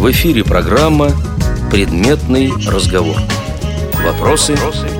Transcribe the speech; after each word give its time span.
В 0.00 0.10
эфире 0.12 0.42
программа 0.42 1.10
«Предметный 1.70 2.50
разговор». 2.66 3.18
Вопросы, 4.02 4.56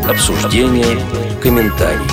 обсуждения, 0.06 1.00
комментарии. 1.40 2.04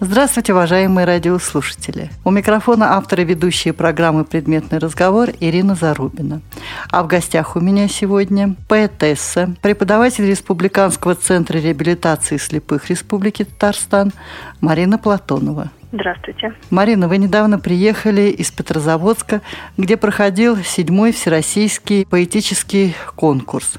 Здравствуйте, 0.00 0.52
уважаемые 0.52 1.06
радиослушатели. 1.06 2.10
У 2.26 2.30
микрофона 2.30 2.98
автор 2.98 3.20
и 3.20 3.24
ведущая 3.24 3.72
программы 3.72 4.24
«Предметный 4.24 4.76
разговор» 4.76 5.30
Ирина 5.40 5.76
Зарубина. 5.76 6.42
А 6.90 7.02
в 7.02 7.06
гостях 7.06 7.56
у 7.56 7.60
меня 7.60 7.88
сегодня 7.88 8.54
поэтесса, 8.68 9.54
преподаватель 9.62 10.26
Республиканского 10.26 11.14
центра 11.14 11.56
реабилитации 11.56 12.36
слепых 12.36 12.90
Республики 12.90 13.44
Татарстан 13.44 14.12
Марина 14.60 14.98
Платонова. 14.98 15.70
Здравствуйте. 15.92 16.54
Марина, 16.70 17.06
вы 17.06 17.18
недавно 17.18 17.58
приехали 17.58 18.22
из 18.22 18.50
Петрозаводска, 18.50 19.42
где 19.76 19.98
проходил 19.98 20.56
седьмой 20.56 21.12
всероссийский 21.12 22.06
поэтический 22.06 22.96
конкурс. 23.14 23.78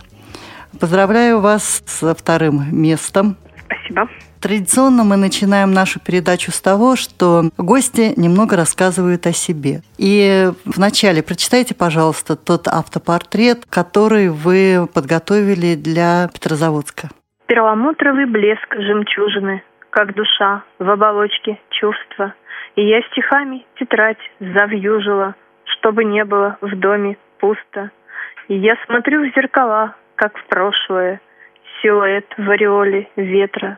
Поздравляю 0.79 1.39
вас 1.39 1.83
со 1.87 2.13
вторым 2.13 2.65
местом. 2.71 3.35
Спасибо. 3.65 4.07
Традиционно 4.39 5.03
мы 5.03 5.15
начинаем 5.15 5.71
нашу 5.71 5.99
передачу 5.99 6.51
с 6.51 6.59
того, 6.61 6.95
что 6.95 7.49
гости 7.57 8.13
немного 8.17 8.57
рассказывают 8.57 9.25
о 9.25 9.31
себе. 9.31 9.81
И 9.97 10.51
вначале 10.65 11.23
прочитайте, 11.23 11.73
пожалуйста, 11.73 12.35
тот 12.35 12.67
автопортрет, 12.67 13.65
который 13.69 14.29
вы 14.29 14.87
подготовили 14.93 15.75
для 15.75 16.29
Петрозаводска. 16.33 17.09
Перламутровый 17.47 18.25
блеск 18.25 18.75
жемчужины, 18.75 19.63
как 19.93 20.15
душа 20.15 20.63
в 20.79 20.89
оболочке 20.89 21.59
чувства. 21.69 22.33
И 22.75 22.83
я 22.83 23.01
стихами 23.03 23.63
тетрадь 23.75 24.31
завьюжила, 24.39 25.35
чтобы 25.65 26.03
не 26.03 26.25
было 26.25 26.57
в 26.61 26.75
доме 26.75 27.17
пусто. 27.39 27.91
И 28.47 28.55
я 28.55 28.75
смотрю 28.87 29.21
в 29.21 29.35
зеркала, 29.35 29.95
как 30.15 30.35
в 30.35 30.45
прошлое, 30.47 31.21
силуэт 31.81 32.25
в 32.37 32.49
ореоле 32.49 33.07
ветра 33.15 33.77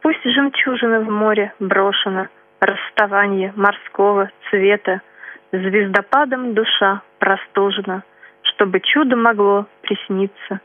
Пусть 0.00 0.24
жемчужина 0.24 1.00
в 1.00 1.10
море 1.10 1.52
брошена, 1.60 2.28
Расставание 2.60 3.52
морского 3.54 4.30
цвета, 4.48 5.02
Звездопадом 5.52 6.54
душа 6.54 7.02
простужена, 7.18 8.04
Чтобы 8.42 8.80
чудо 8.80 9.16
могло 9.16 9.66
присниться. 9.82 10.60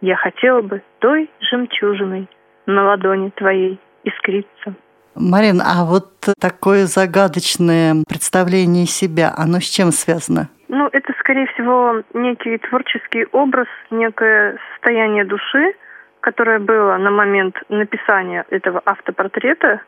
Я 0.00 0.16
хотела 0.16 0.62
бы 0.62 0.82
той 1.00 1.28
жемчужиной 1.40 2.28
На 2.64 2.84
ладони 2.84 3.28
твоей 3.30 3.78
искриться. 4.04 4.74
Марин, 5.14 5.60
а 5.60 5.84
вот 5.84 6.08
такое 6.40 6.86
загадочное 6.86 7.96
представление 8.08 8.86
себя, 8.86 9.32
оно 9.36 9.60
с 9.60 9.68
чем 9.68 9.90
связано? 9.92 10.48
Ну, 10.68 10.88
это, 10.90 11.12
скорее 11.20 11.46
всего, 11.48 12.02
некий 12.14 12.56
творческий 12.58 13.26
образ, 13.32 13.66
некое 13.90 14.58
состояние 14.72 15.24
души, 15.24 15.74
которое 16.20 16.60
было 16.60 16.96
на 16.96 17.10
момент 17.10 17.56
написания 17.68 18.46
этого 18.48 18.80
автопортрета, 18.86 19.82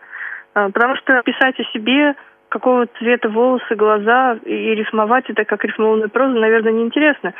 а, 0.52 0.68
потому 0.68 0.96
что 0.96 1.22
писать 1.22 1.58
о 1.58 1.64
себе, 1.72 2.14
какого 2.50 2.86
цвета 2.98 3.30
волосы, 3.30 3.74
глаза 3.74 4.34
и 4.44 4.74
рифмовать 4.74 5.24
это 5.30 5.44
как 5.44 5.64
рифмованную 5.64 6.10
прозу, 6.10 6.38
наверное, 6.38 6.72
неинтересно. 6.72 7.32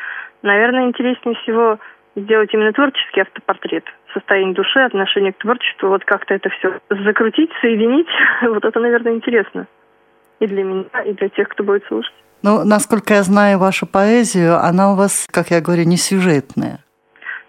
Наверное, 0.42 0.86
интереснее 0.86 1.36
всего 1.42 1.78
сделать 2.16 2.52
именно 2.52 2.72
творческий 2.72 3.20
автопортрет, 3.20 3.84
состояние 4.12 4.54
души, 4.54 4.80
отношение 4.80 5.32
к 5.32 5.38
творчеству, 5.38 5.88
вот 5.88 6.04
как-то 6.04 6.34
это 6.34 6.48
все 6.50 6.80
закрутить, 6.90 7.50
соединить, 7.60 8.08
вот 8.42 8.64
это, 8.64 8.80
наверное, 8.80 9.14
интересно. 9.14 9.66
И 10.40 10.46
для 10.46 10.64
меня, 10.64 10.84
и 11.04 11.12
для 11.12 11.28
тех, 11.28 11.48
кто 11.48 11.62
будет 11.62 11.84
слушать. 11.86 12.14
Ну, 12.42 12.64
насколько 12.64 13.14
я 13.14 13.22
знаю 13.22 13.58
вашу 13.58 13.86
поэзию, 13.86 14.58
она 14.58 14.92
у 14.92 14.96
вас, 14.96 15.26
как 15.30 15.50
я 15.50 15.60
говорю, 15.60 15.84
не 15.84 15.96
сюжетная. 15.96 16.80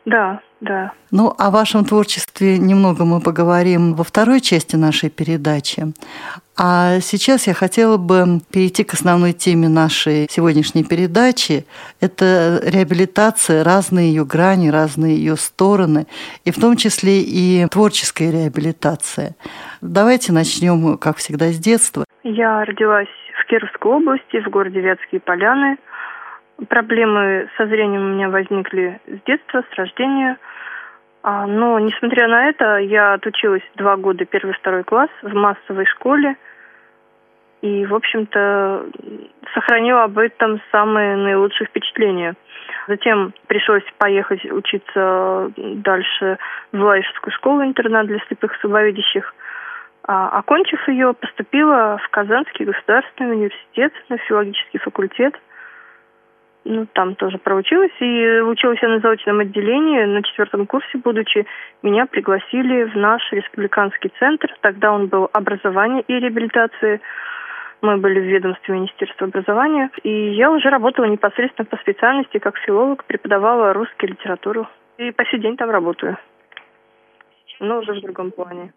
Да, 0.06 0.40
да. 0.66 0.92
Ну, 1.12 1.34
о 1.38 1.52
вашем 1.52 1.86
творчестве 1.86 2.58
немного 2.58 3.06
мы 3.06 3.22
поговорим 3.22 3.94
во 3.94 4.04
второй 4.04 4.42
части 4.42 4.76
нашей 4.76 5.10
передачи. 5.10 5.94
А 6.58 7.00
сейчас 7.02 7.48
я 7.48 7.54
хотела 7.54 7.98
бы 7.98 8.40
перейти 8.52 8.84
к 8.84 8.94
основной 8.94 9.34
теме 9.34 9.70
нашей 9.70 10.28
сегодняшней 10.30 10.84
передачи. 10.84 11.66
Это 12.02 12.60
реабилитация, 12.64 13.64
разные 13.64 14.10
ее 14.10 14.26
грани, 14.26 14.70
разные 14.70 15.16
ее 15.18 15.36
стороны, 15.36 16.08
и 16.46 16.52
в 16.52 16.60
том 16.60 16.76
числе 16.78 17.22
и 17.22 17.68
творческая 17.72 18.32
реабилитация. 18.32 19.36
Давайте 19.82 20.34
начнем, 20.34 20.98
как 20.98 21.18
всегда, 21.18 21.48
с 21.48 21.58
детства. 21.58 22.06
Я 22.24 22.66
родилась 22.66 23.08
в 23.40 23.46
Кировской 23.48 23.92
области, 23.92 24.42
в 24.42 24.50
городе 24.50 24.80
Вятские 24.80 25.22
Поляны– 25.22 25.78
Проблемы 26.70 27.50
со 27.58 27.68
зрением 27.68 28.02
у 28.02 28.14
меня 28.16 28.30
возникли 28.30 29.00
с 29.08 29.26
детства, 29.26 29.64
с 29.70 29.78
рождения. 29.78 30.38
А, 31.28 31.48
но, 31.48 31.80
несмотря 31.80 32.28
на 32.28 32.50
это, 32.50 32.78
я 32.78 33.14
отучилась 33.14 33.64
два 33.78 33.98
года, 33.98 34.26
первый, 34.26 34.54
второй 34.54 34.84
класс 34.84 35.10
в 35.24 35.34
массовой 35.34 35.88
школе. 35.88 36.36
И, 37.64 37.84
в 37.88 37.96
общем-то, 37.96 38.86
сохранила 39.56 40.04
об 40.04 40.20
этом 40.20 40.62
самые 40.72 41.16
наилучшие 41.16 41.66
впечатления. 41.66 42.36
Затем 42.88 43.34
пришлось 43.48 43.82
поехать 43.98 44.46
учиться 44.46 45.52
дальше 45.58 46.38
в 46.72 46.80
Лаишевскую 46.80 47.34
школу-интернат 47.34 48.06
для 48.06 48.20
слепых 48.28 48.56
и 48.56 48.60
слабовидящих. 48.60 49.34
А, 50.04 50.30
окончив 50.30 50.88
ее, 50.88 51.16
поступила 51.16 52.00
в 52.04 52.08
Казанский 52.10 52.66
государственный 52.66 53.32
университет 53.32 53.94
на 54.10 54.20
филологический 54.20 54.78
факультет– 54.78 55.34
ну, 56.66 56.88
там 56.94 57.16
тоже 57.16 57.38
проучилась. 57.38 57.92
И 58.00 58.42
училась 58.42 58.82
я 58.82 58.90
на 58.90 59.00
заочном 59.00 59.40
отделении. 59.40 60.04
На 60.04 60.24
четвертом 60.24 60.66
курсе, 60.66 60.98
будучи, 60.98 61.46
меня 61.84 62.08
пригласили 62.08 62.86
в 62.86 62.96
наш 62.96 63.22
республиканский 63.32 64.12
центр. 64.20 64.48
Тогда 64.62 64.92
он 64.92 65.08
был 65.08 65.30
образование 65.32 66.04
и 66.08 66.14
реабилитации. 66.14 67.02
Мы 67.82 67.98
были 67.98 68.20
в 68.20 68.24
ведомстве 68.24 68.74
Министерства 68.74 69.28
образования. 69.28 69.92
И 70.04 70.10
я 70.10 70.50
уже 70.52 70.70
работала 70.70 71.06
непосредственно 71.06 71.66
по 71.66 71.78
специальности, 71.78 72.40
как 72.40 72.58
филолог, 72.58 73.06
преподавала 73.06 73.72
русский 73.74 74.08
литературу. 74.08 74.68
И 74.98 75.12
по 75.12 75.24
сей 75.26 75.40
день 75.40 75.58
там 75.58 75.70
работаю. 75.70 76.18
Но 77.68 77.80
уже 77.80 77.94
в 77.94 78.02
другом 78.02 78.32
плане. 78.32 78.72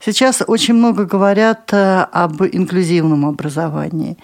Сейчас 0.00 0.42
очень 0.46 0.74
много 0.74 1.04
говорят 1.04 1.72
э, 1.72 2.06
об 2.12 2.42
инклюзивном 2.42 3.26
образовании. 3.26 4.16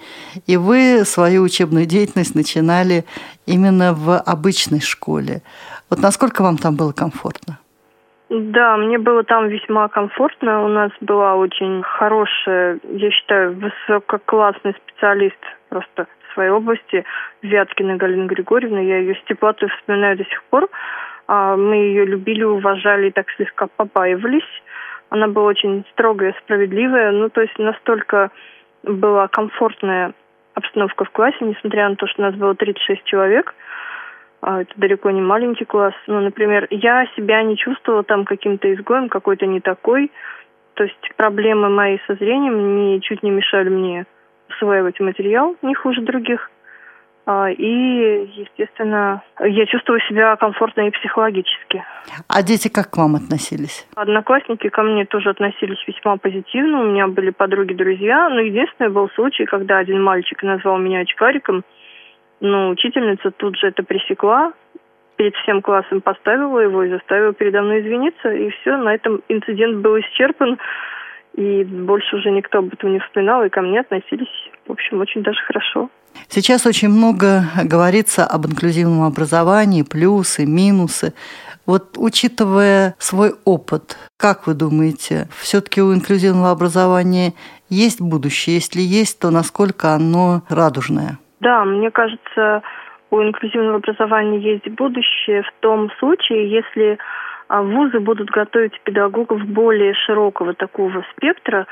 И 0.47 0.57
вы 0.57 1.05
свою 1.05 1.43
учебную 1.43 1.85
деятельность 1.85 2.35
начинали 2.35 3.05
именно 3.45 3.93
в 3.93 4.17
обычной 4.17 4.81
школе. 4.81 5.41
Вот 5.89 5.99
насколько 5.99 6.41
вам 6.41 6.57
там 6.57 6.75
было 6.75 6.91
комфортно? 6.91 7.59
Да, 8.29 8.75
мне 8.75 8.97
было 8.97 9.23
там 9.23 9.47
весьма 9.47 9.87
комфортно. 9.87 10.65
У 10.65 10.67
нас 10.67 10.91
была 10.99 11.35
очень 11.35 11.81
хорошая, 11.83 12.79
я 12.91 13.11
считаю, 13.11 13.55
высококлассный 13.55 14.75
специалист 14.83 15.37
просто 15.69 16.07
в 16.29 16.33
своей 16.33 16.49
области, 16.49 17.05
Вяткина 17.41 17.95
Галина 17.95 18.27
Григорьевна. 18.27 18.81
Я 18.81 18.97
ее 18.97 19.15
с 19.15 19.27
теплотой 19.29 19.69
вспоминаю 19.69 20.17
до 20.17 20.25
сих 20.25 20.43
пор. 20.45 20.67
А, 21.27 21.55
мы 21.55 21.75
ее 21.75 22.05
любили, 22.05 22.43
уважали 22.43 23.07
и 23.07 23.11
так 23.11 23.29
слегка 23.31 23.67
побаивались. 23.67 24.47
Она 25.09 25.27
была 25.27 25.47
очень 25.47 25.85
строгая, 25.91 26.35
справедливая. 26.43 27.11
Ну, 27.11 27.29
то 27.29 27.41
есть 27.41 27.57
настолько 27.59 28.31
была 28.83 29.27
комфортная 29.27 30.13
обстановка 30.53 31.05
в 31.05 31.11
классе, 31.11 31.37
несмотря 31.41 31.89
на 31.89 31.95
то, 31.95 32.07
что 32.07 32.21
у 32.21 32.25
нас 32.25 32.35
было 32.35 32.55
36 32.55 33.03
человек. 33.03 33.53
А, 34.41 34.61
это 34.61 34.71
далеко 34.77 35.11
не 35.11 35.21
маленький 35.21 35.65
класс. 35.65 35.93
Ну, 36.07 36.19
например, 36.21 36.67
я 36.69 37.05
себя 37.15 37.43
не 37.43 37.57
чувствовала 37.57 38.03
там 38.03 38.25
каким-то 38.25 38.73
изгоем, 38.73 39.09
какой-то 39.09 39.45
не 39.45 39.59
такой. 39.59 40.11
То 40.75 40.83
есть 40.83 41.11
проблемы 41.17 41.69
мои 41.69 41.97
со 42.07 42.15
зрением 42.15 42.93
ничуть 42.93 43.23
не 43.23 43.31
мешали 43.31 43.69
мне 43.69 44.05
усваивать 44.49 44.99
материал, 44.99 45.55
не 45.61 45.73
хуже 45.73 46.01
других. 46.01 46.49
А, 47.29 47.51
и, 47.51 47.65
естественно, 48.39 49.21
я 49.41 49.65
чувствую 49.65 49.99
себя 50.07 50.37
комфортно 50.37 50.87
и 50.87 50.91
психологически. 50.91 51.83
А 52.29 52.41
дети 52.41 52.69
как 52.69 52.89
к 52.89 52.95
вам 52.97 53.15
относились? 53.15 53.85
Одноклассники 53.97 54.69
ко 54.69 54.81
мне 54.81 55.03
тоже 55.03 55.31
относились 55.31 55.83
весьма 55.85 56.15
позитивно. 56.15 56.79
У 56.79 56.85
меня 56.85 57.07
были 57.07 57.31
подруги-друзья. 57.31 58.29
Но 58.29 58.39
единственный 58.39 58.89
был 58.89 59.09
случай, 59.09 59.43
когда 59.43 59.77
один 59.77 60.01
мальчик 60.01 60.41
назвал 60.41 60.77
меня 60.77 60.99
очкариком. 60.99 61.65
Но 62.39 62.69
учительница 62.69 63.31
тут 63.31 63.57
же 63.57 63.67
это 63.67 63.83
пресекла, 63.83 64.53
перед 65.17 65.35
всем 65.35 65.61
классом 65.61 65.99
поставила 65.99 66.59
его 66.59 66.83
и 66.83 66.89
заставила 66.89 67.33
передо 67.33 67.61
мной 67.61 67.81
извиниться. 67.81 68.31
И 68.31 68.49
все, 68.51 68.77
на 68.77 68.95
этом 68.95 69.21
инцидент 69.27 69.79
был 69.79 69.99
исчерпан. 69.99 70.57
И 71.37 71.63
больше 71.63 72.15
уже 72.15 72.31
никто 72.31 72.59
об 72.59 72.73
этом 72.73 72.93
не 72.93 72.99
вспоминал, 72.99 73.43
и 73.43 73.49
ко 73.49 73.61
мне 73.61 73.79
относились, 73.79 74.49
в 74.65 74.71
общем, 74.71 74.99
очень 74.99 75.21
даже 75.21 75.39
хорошо. 75.45 75.89
Сейчас 76.29 76.65
очень 76.65 76.89
много 76.89 77.43
говорится 77.63 78.25
об 78.25 78.47
инклюзивном 78.47 79.03
образовании, 79.03 79.83
плюсы, 79.83 80.47
минусы. 80.47 81.13
Вот 81.67 81.95
учитывая 81.97 82.95
свой 82.97 83.33
опыт, 83.45 83.97
как 84.17 84.47
вы 84.47 84.55
думаете, 84.55 85.27
все-таки 85.39 85.79
у 85.79 85.93
инклюзивного 85.93 86.49
образования 86.49 87.33
есть 87.69 88.01
будущее? 88.01 88.55
Если 88.55 88.81
есть, 88.81 89.19
то 89.19 89.29
насколько 89.29 89.93
оно 89.93 90.41
радужное? 90.49 91.19
Да, 91.39 91.63
мне 91.65 91.91
кажется, 91.91 92.63
у 93.11 93.21
инклюзивного 93.21 93.75
образования 93.75 94.39
есть 94.39 94.67
будущее 94.69 95.43
в 95.43 95.53
том 95.59 95.91
случае, 95.99 96.49
если 96.49 96.97
вузы 97.49 97.99
будут 97.99 98.29
готовить 98.29 98.79
педагогов 98.81 99.41
более 99.45 99.93
широкого 99.93 100.53
такого 100.53 101.05
спектра, 101.11 101.67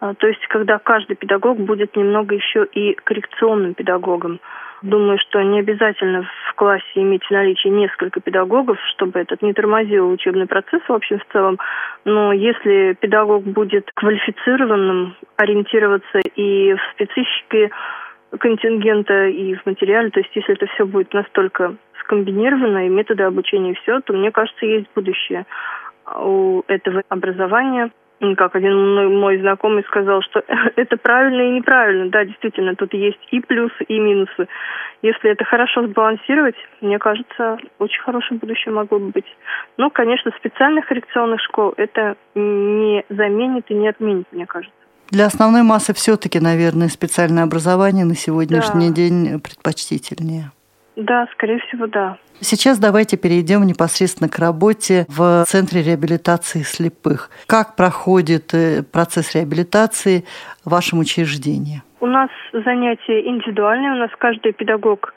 а, 0.00 0.14
то 0.14 0.26
есть 0.26 0.46
когда 0.48 0.78
каждый 0.78 1.16
педагог 1.16 1.58
будет 1.58 1.96
немного 1.96 2.34
еще 2.34 2.64
и 2.64 2.94
коррекционным 2.94 3.74
педагогом. 3.74 4.40
Думаю, 4.82 5.18
что 5.18 5.42
не 5.42 5.60
обязательно 5.60 6.28
в 6.50 6.54
классе 6.54 6.84
иметь 6.96 7.24
в 7.24 7.30
наличии 7.30 7.68
несколько 7.68 8.20
педагогов, 8.20 8.78
чтобы 8.94 9.18
этот 9.18 9.40
не 9.40 9.54
тормозил 9.54 10.10
учебный 10.10 10.46
процесс 10.46 10.82
в 10.86 10.92
общем 10.92 11.18
в 11.18 11.32
целом. 11.32 11.58
Но 12.04 12.32
если 12.32 12.92
педагог 13.00 13.42
будет 13.44 13.90
квалифицированным, 13.94 15.16
ориентироваться 15.36 16.18
и 16.18 16.74
в 16.74 16.80
специфике 16.92 17.70
контингента, 18.38 19.28
и 19.28 19.54
в 19.54 19.64
материале, 19.64 20.10
то 20.10 20.20
есть 20.20 20.30
если 20.34 20.54
это 20.54 20.66
все 20.66 20.84
будет 20.84 21.14
настолько 21.14 21.74
скомбинировано, 22.06 22.86
и 22.86 22.88
методы 22.88 23.24
обучения, 23.24 23.72
и 23.72 23.78
все, 23.82 24.00
то 24.00 24.12
мне 24.12 24.30
кажется, 24.30 24.64
есть 24.64 24.86
будущее 24.94 25.44
у 26.14 26.62
этого 26.68 27.02
образования 27.08 27.90
как 28.36 28.56
один 28.56 28.94
мой, 28.94 29.08
мой 29.08 29.40
знакомый 29.40 29.84
сказал, 29.84 30.22
что 30.22 30.42
это 30.76 30.96
правильно 30.96 31.42
и 31.42 31.56
неправильно. 31.58 32.10
Да, 32.10 32.24
действительно, 32.24 32.74
тут 32.74 32.94
есть 32.94 33.18
и 33.30 33.40
плюсы, 33.40 33.84
и 33.88 33.98
минусы. 33.98 34.48
Если 35.02 35.30
это 35.30 35.44
хорошо 35.44 35.86
сбалансировать, 35.86 36.56
мне 36.80 36.98
кажется, 36.98 37.58
очень 37.78 38.00
хорошее 38.02 38.40
будущее 38.40 38.72
могло 38.72 38.98
бы 38.98 39.08
быть. 39.10 39.26
Но, 39.76 39.90
конечно, 39.90 40.30
специальных 40.38 40.86
коррекционных 40.86 41.40
школ 41.42 41.74
это 41.76 42.16
не 42.34 43.04
заменит 43.10 43.70
и 43.70 43.74
не 43.74 43.88
отменит, 43.88 44.26
мне 44.32 44.46
кажется. 44.46 44.74
Для 45.10 45.26
основной 45.26 45.62
массы 45.62 45.92
все-таки, 45.94 46.40
наверное, 46.40 46.88
специальное 46.88 47.44
образование 47.44 48.04
на 48.04 48.16
сегодняшний 48.16 48.88
да. 48.88 48.94
день 48.94 49.40
предпочтительнее. 49.40 50.50
Да, 50.96 51.28
скорее 51.32 51.58
всего, 51.60 51.86
да. 51.86 52.16
Сейчас 52.40 52.78
давайте 52.78 53.16
перейдем 53.16 53.64
непосредственно 53.64 54.30
к 54.30 54.38
работе 54.38 55.06
в 55.08 55.44
Центре 55.46 55.82
реабилитации 55.82 56.60
слепых. 56.60 57.30
Как 57.46 57.76
проходит 57.76 58.52
э, 58.54 58.82
процесс 58.82 59.34
реабилитации 59.34 60.24
в 60.64 60.70
вашем 60.70 60.98
учреждении? 60.98 61.82
У 62.00 62.06
нас 62.06 62.30
занятия 62.52 63.26
индивидуальные, 63.26 63.92
у 63.92 63.96
нас 63.96 64.10
каждый 64.18 64.52
педагог 64.52 65.14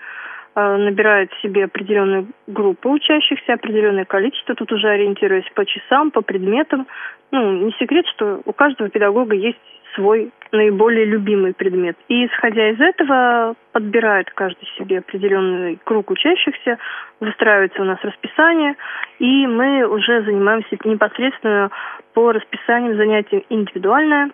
э, 0.55 0.77
набирает 0.77 1.29
себе 1.41 1.65
определенную 1.65 2.27
группу 2.47 2.89
учащихся, 2.89 3.53
определенное 3.53 4.05
количество, 4.05 4.55
тут 4.55 4.71
уже 4.71 4.87
ориентируясь 4.87 5.49
по 5.55 5.65
часам, 5.65 6.11
по 6.11 6.21
предметам. 6.21 6.87
Ну, 7.31 7.65
не 7.65 7.71
секрет, 7.79 8.05
что 8.15 8.41
у 8.45 8.53
каждого 8.53 8.89
педагога 8.89 9.35
есть 9.35 9.59
свой 9.99 10.31
наиболее 10.51 11.05
любимый 11.05 11.53
предмет. 11.53 11.97
И 12.07 12.25
исходя 12.25 12.69
из 12.69 12.79
этого 12.79 13.55
подбирает 13.71 14.31
каждый 14.31 14.65
себе 14.77 14.99
определенный 14.99 15.77
круг 15.83 16.09
учащихся, 16.09 16.77
выстраивается 17.19 17.81
у 17.81 17.85
нас 17.85 17.99
расписание, 18.01 18.75
и 19.19 19.45
мы 19.45 19.85
уже 19.85 20.23
занимаемся 20.23 20.77
непосредственно 20.85 21.69
по 22.13 22.31
расписанию 22.31 22.95
занятий 22.95 23.45
индивидуальное. 23.49 24.31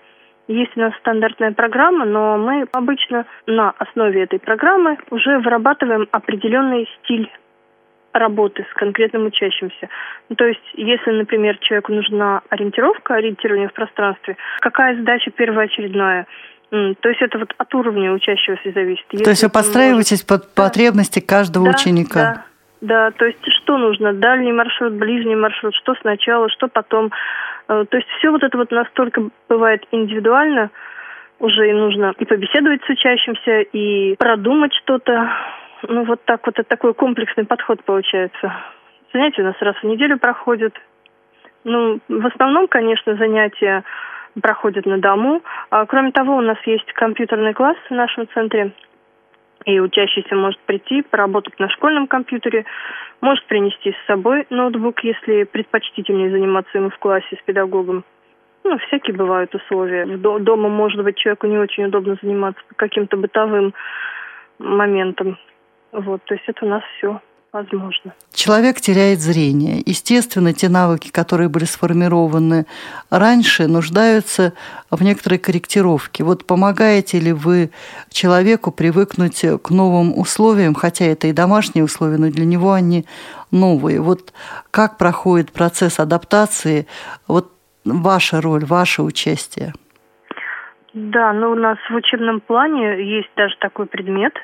Есть 0.48 0.78
у 0.78 0.80
нас 0.80 0.94
стандартная 1.00 1.52
программа, 1.52 2.06
но 2.06 2.38
мы 2.38 2.68
обычно 2.72 3.26
на 3.48 3.72
основе 3.72 4.24
этой 4.24 4.40
программы 4.40 4.98
уже 5.10 5.40
вырабатываем 5.40 6.08
определенный 6.12 6.88
стиль 7.00 7.30
работы 8.16 8.66
с 8.70 8.74
конкретным 8.74 9.26
учащимся. 9.26 9.90
Ну, 10.30 10.36
то 10.36 10.46
есть, 10.46 10.64
если, 10.74 11.12
например, 11.12 11.58
человеку 11.60 11.94
нужна 11.94 12.42
ориентировка, 12.50 13.16
ориентирование 13.16 13.70
в 13.70 13.74
пространстве, 13.74 14.38
какая 14.60 14.96
задача 14.96 15.32
первоочередная? 15.32 16.26
То 16.72 17.10
есть 17.10 17.22
это 17.22 17.38
вот 17.38 17.54
от 17.58 17.76
уровня 17.76 18.12
учащегося 18.12 18.72
зависит. 18.72 19.06
Если 19.12 19.24
то 19.24 19.30
есть 19.30 19.44
вы 19.44 19.50
подстраиваетесь 19.50 20.28
может... 20.28 20.28
под 20.28 20.56
потребности 20.56 21.20
каждого 21.20 21.66
да, 21.66 21.72
ученика? 21.72 22.20
Да, 22.20 22.46
да, 22.82 23.12
то 23.12 23.26
есть 23.26 23.40
что 23.62 23.78
нужно? 23.78 24.14
Дальний 24.14 24.52
маршрут, 24.52 24.94
ближний 24.94 25.36
маршрут, 25.36 25.76
что 25.76 25.96
сначала, 26.02 26.50
что 26.50 26.68
потом. 26.68 27.12
Э, 27.68 27.86
то 27.90 27.98
есть 27.98 28.10
все 28.18 28.32
вот 28.32 28.44
это 28.44 28.58
вот 28.58 28.72
настолько 28.72 29.30
бывает 29.48 29.86
индивидуально, 29.92 30.72
уже 31.40 31.70
и 31.70 31.74
нужно 31.74 32.14
и 32.18 32.26
побеседовать 32.26 32.82
с 32.84 32.90
учащимся, 32.90 33.62
и 33.62 34.16
продумать 34.16 34.74
что-то, 34.74 35.30
ну, 35.88 36.04
вот 36.06 36.24
так 36.26 36.46
вот, 36.46 36.58
это 36.60 36.68
такой 36.68 36.94
комплексный 36.94 37.46
подход 37.46 37.84
получается. 37.84 38.54
Занятия 39.14 39.42
у 39.42 39.46
нас 39.46 39.56
раз 39.62 39.76
в 39.78 39.84
неделю 39.84 40.20
проходят. 40.20 40.74
Ну, 41.64 42.00
в 42.08 42.26
основном, 42.28 42.68
конечно, 42.68 43.16
занятия 43.16 43.84
проходят 44.42 44.86
на 44.86 44.98
дому. 44.98 45.42
А, 45.70 45.86
кроме 45.86 46.12
того, 46.12 46.36
у 46.36 46.42
нас 46.42 46.58
есть 46.66 46.92
компьютерный 46.94 47.54
класс 47.54 47.78
в 47.90 47.94
нашем 47.94 48.28
центре. 48.34 48.72
И 49.66 49.80
учащийся 49.80 50.36
может 50.36 50.60
прийти, 50.62 51.02
поработать 51.02 51.58
на 51.60 51.70
школьном 51.70 52.08
компьютере, 52.08 52.66
может 53.22 53.46
принести 53.46 53.94
с 53.94 54.06
собой 54.06 54.46
ноутбук, 54.52 55.04
если 55.04 55.46
предпочтительнее 55.46 56.30
заниматься 56.30 56.78
ему 56.78 56.90
в 56.90 56.98
классе 57.00 57.36
с 57.42 57.44
педагогом. 57.46 58.04
Ну, 58.64 58.78
всякие 58.80 59.16
бывают 59.16 59.56
условия. 59.56 60.06
Дома, 60.06 60.70
может 60.70 61.04
быть, 61.04 61.18
человеку 61.18 61.48
не 61.48 61.58
очень 61.58 61.86
удобно 61.86 62.18
заниматься 62.22 62.62
каким-то 62.76 63.18
бытовым 63.18 63.74
моментом. 64.60 65.38
Вот, 65.96 66.24
то 66.26 66.34
есть 66.34 66.44
это 66.48 66.66
у 66.66 66.70
нас 66.70 66.84
все 66.98 67.22
возможно. 67.54 68.14
Человек 68.34 68.82
теряет 68.82 69.20
зрение. 69.20 69.82
Естественно, 69.86 70.52
те 70.52 70.68
навыки, 70.68 71.10
которые 71.10 71.48
были 71.48 71.64
сформированы 71.64 72.66
раньше, 73.10 73.68
нуждаются 73.68 74.54
в 74.92 75.02
некоторой 75.02 75.40
корректировке. 75.40 76.26
Вот 76.26 76.46
помогаете 76.46 77.20
ли 77.20 77.32
вы 77.32 77.72
человеку 78.10 78.74
привыкнуть 78.74 79.46
к 79.64 79.70
новым 79.70 80.18
условиям, 80.20 80.76
хотя 80.76 81.06
это 81.06 81.28
и 81.28 81.34
домашние 81.34 81.86
условия, 81.86 82.18
но 82.18 82.30
для 82.30 82.46
него 82.46 82.74
они 82.74 83.06
новые. 83.52 84.02
Вот 84.02 84.34
как 84.70 84.98
проходит 84.98 85.54
процесс 85.54 86.02
адаптации? 86.02 86.88
Вот 87.26 87.54
ваша 87.86 88.42
роль, 88.42 88.66
ваше 88.66 89.02
участие? 89.02 89.74
Да, 90.94 91.32
ну 91.32 91.52
у 91.52 91.56
нас 91.56 91.78
в 91.90 91.96
учебном 91.96 92.42
плане 92.42 93.02
есть 93.18 93.32
даже 93.38 93.56
такой 93.60 93.86
предмет– 93.86 94.34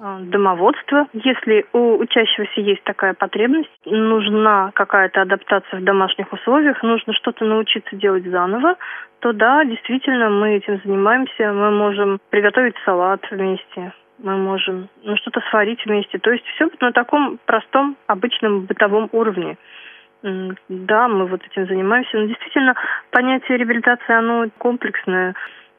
домоводство. 0.00 1.06
Если 1.12 1.66
у 1.72 1.98
учащегося 1.98 2.60
есть 2.60 2.82
такая 2.84 3.14
потребность, 3.14 3.70
нужна 3.84 4.70
какая-то 4.74 5.22
адаптация 5.22 5.80
в 5.80 5.84
домашних 5.84 6.32
условиях, 6.32 6.82
нужно 6.82 7.12
что-то 7.12 7.44
научиться 7.44 7.94
делать 7.96 8.24
заново, 8.24 8.76
то 9.20 9.32
да, 9.32 9.64
действительно, 9.64 10.30
мы 10.30 10.56
этим 10.56 10.80
занимаемся. 10.82 11.52
Мы 11.52 11.70
можем 11.70 12.18
приготовить 12.30 12.76
салат 12.84 13.20
вместе, 13.30 13.92
мы 14.18 14.36
можем 14.36 14.88
ну, 15.02 15.16
что-то 15.16 15.40
сварить 15.50 15.84
вместе. 15.84 16.18
То 16.18 16.30
есть 16.30 16.44
все 16.46 16.68
на 16.80 16.92
таком 16.92 17.38
простом, 17.44 17.96
обычном 18.06 18.60
бытовом 18.62 19.08
уровне. 19.12 19.58
Да, 20.22 21.08
мы 21.08 21.26
вот 21.26 21.42
этим 21.44 21.66
занимаемся. 21.66 22.18
Но 22.18 22.26
действительно, 22.26 22.74
понятие 23.10 23.58
реабилитации, 23.58 24.12
оно 24.12 24.46
комплексное. 24.58 25.34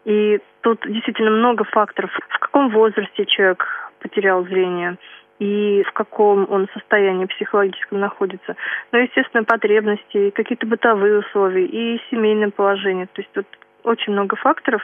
И 0.06 0.40
тут 0.62 0.80
действительно 0.88 1.32
много 1.32 1.64
факторов. 1.64 2.12
В 2.30 2.40
каком 2.40 2.70
возрасте 2.70 3.26
человек 3.26 3.66
потерял 4.02 4.44
зрение 4.46 4.98
и 5.40 5.84
в 5.88 5.92
каком 5.94 6.46
он 6.52 6.68
состоянии 6.74 7.26
психологическом 7.26 8.00
находится. 8.00 8.56
Но, 8.92 9.00
естественно, 9.00 9.44
потребности, 9.44 10.30
какие-то 10.30 10.68
бытовые 10.68 11.20
условия 11.20 11.66
и 11.66 12.00
семейное 12.12 12.52
положение. 12.52 13.08
То 13.08 13.22
есть 13.22 13.32
тут 13.34 13.48
очень 13.84 14.14
много 14.14 14.36
факторов, 14.36 14.84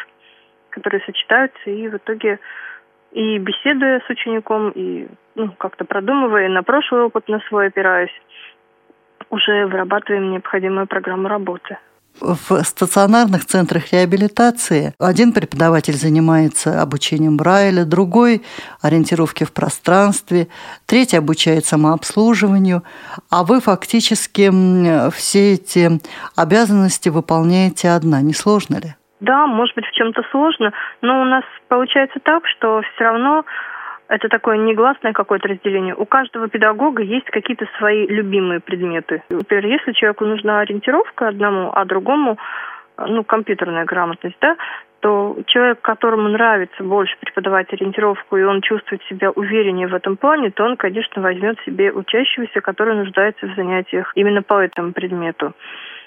которые 0.71 1.01
сочетаются, 1.05 1.69
и 1.69 1.87
в 1.87 1.97
итоге 1.97 2.39
и 3.11 3.37
беседуя 3.37 4.01
с 4.05 4.09
учеником, 4.09 4.71
и 4.71 5.07
ну, 5.35 5.51
как-то 5.57 5.85
продумывая, 5.85 6.49
на 6.49 6.63
прошлый 6.63 7.03
опыт 7.03 7.27
на 7.27 7.39
свой 7.41 7.67
опираясь, 7.67 8.13
уже 9.29 9.67
вырабатываем 9.67 10.31
необходимую 10.31 10.87
программу 10.87 11.27
работы 11.27 11.77
в 12.19 12.63
стационарных 12.63 13.45
центрах 13.45 13.91
реабилитации 13.93 14.93
один 14.99 15.33
преподаватель 15.33 15.93
занимается 15.93 16.81
обучением 16.81 17.37
Брайля, 17.37 17.85
другой– 17.85 18.43
ориентировки 18.81 19.43
в 19.43 19.53
пространстве, 19.53 20.47
третий 20.85 21.17
обучает 21.17 21.65
самообслуживанию, 21.65 22.83
а 23.29 23.43
вы 23.43 23.61
фактически 23.61 24.49
все 25.11 25.53
эти 25.53 25.99
обязанности 26.35 27.09
выполняете 27.09 27.89
одна. 27.89 28.21
Не 28.21 28.33
сложно 28.33 28.75
ли? 28.75 28.95
Да, 29.19 29.47
может 29.47 29.75
быть, 29.75 29.85
в 29.85 29.91
чем-то 29.93 30.21
сложно, 30.31 30.73
но 31.01 31.21
у 31.21 31.25
нас 31.25 31.43
получается 31.67 32.19
так, 32.23 32.43
что 32.47 32.81
все 32.81 33.03
равно 33.03 33.45
это 34.09 34.29
такое 34.29 34.57
негласное 34.57 35.13
какое-то 35.13 35.47
разделение. 35.47 35.95
У 35.95 36.05
каждого 36.05 36.47
педагога 36.47 37.03
есть 37.03 37.25
какие-то 37.25 37.67
свои 37.77 38.07
любимые 38.07 38.59
предметы. 38.59 39.23
Например, 39.29 39.65
если 39.65 39.91
человеку 39.91 40.25
нужна 40.25 40.59
ориентировка 40.59 41.27
одному, 41.27 41.71
а 41.73 41.85
другому 41.85 42.37
ну, 42.97 43.23
компьютерная 43.23 43.85
грамотность, 43.85 44.37
да, 44.41 44.55
то 44.99 45.37
человек, 45.45 45.81
которому 45.81 46.27
нравится 46.29 46.83
больше 46.83 47.15
преподавать 47.19 47.71
ориентировку, 47.71 48.37
и 48.37 48.43
он 48.43 48.61
чувствует 48.61 49.01
себя 49.03 49.29
увереннее 49.29 49.87
в 49.87 49.93
этом 49.93 50.17
плане, 50.17 50.49
то 50.49 50.63
он, 50.63 50.75
конечно, 50.75 51.21
возьмет 51.21 51.59
себе 51.65 51.91
учащегося, 51.91 52.61
который 52.61 52.95
нуждается 52.95 53.45
в 53.45 53.55
занятиях 53.55 54.11
именно 54.15 54.41
по 54.41 54.59
этому 54.59 54.93
предмету. 54.93 55.53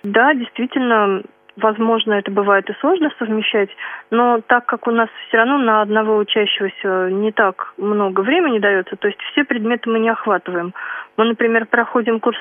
Да, 0.03 0.35
действительно, 0.35 1.23
Возможно, 1.61 2.15
это 2.15 2.31
бывает 2.31 2.71
и 2.71 2.75
сложно 2.81 3.11
совмещать, 3.19 3.69
но 4.11 4.41
так 4.47 4.65
как 4.67 4.87
у 4.87 4.91
нас 4.91 5.09
все 5.29 5.37
равно 5.37 5.59
на 5.59 5.83
одного 5.83 6.17
учащегося 6.17 7.11
не 7.11 7.33
так 7.33 7.75
много 7.77 8.21
времени 8.21 8.59
дается, 8.59 8.97
то 8.97 9.09
есть 9.09 9.21
все 9.31 9.45
предметы 9.45 9.91
мы 9.91 9.99
не 9.99 10.09
охватываем. 10.09 10.73
Мы, 11.17 11.27
например, 11.27 11.67
проходим 11.67 12.19
курс 12.19 12.39